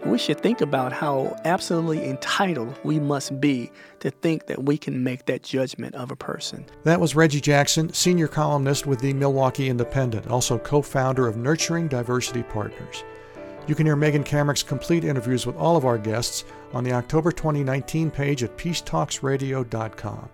[0.05, 5.03] we should think about how absolutely entitled we must be to think that we can
[5.03, 6.63] make that judgment of a person.
[6.83, 11.87] That was Reggie Jackson, senior columnist with the Milwaukee Independent, also co founder of Nurturing
[11.87, 13.03] Diversity Partners.
[13.67, 17.31] You can hear Megan Kamerick's complete interviews with all of our guests on the October
[17.31, 20.29] 2019 page at peacetalksradio.com.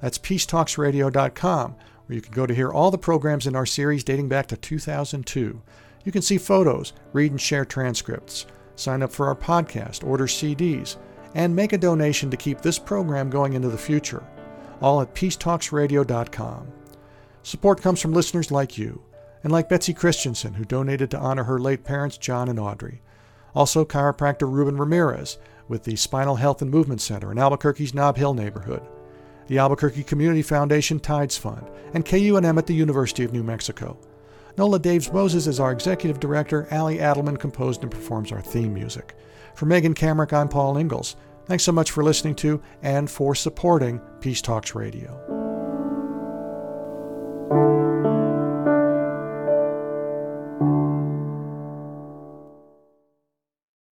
[0.00, 1.74] That's peacetalksradio.com,
[2.06, 4.56] where you can go to hear all the programs in our series dating back to
[4.56, 5.60] 2002.
[6.04, 8.46] You can see photos, read and share transcripts,
[8.80, 10.96] sign up for our podcast, order CDs,
[11.34, 14.26] and make a donation to keep this program going into the future.
[14.80, 16.72] All at peacetalksradio.com.
[17.42, 19.02] Support comes from listeners like you
[19.42, 23.00] and like Betsy Christensen, who donated to honor her late parents, John and Audrey.
[23.54, 28.34] Also, chiropractor Ruben Ramirez with the Spinal Health and Movement Center in Albuquerque's Nob Hill
[28.34, 28.82] neighborhood,
[29.46, 33.98] the Albuquerque Community Foundation Tides Fund, and KUNM at the University of New Mexico.
[34.56, 36.66] Nola Daves Moses is our executive director.
[36.72, 39.14] Ali Adelman composed and performs our theme music.
[39.54, 41.16] For Megan Kamerick, I'm Paul Ingalls.
[41.46, 45.49] Thanks so much for listening to and for supporting Peace Talks Radio.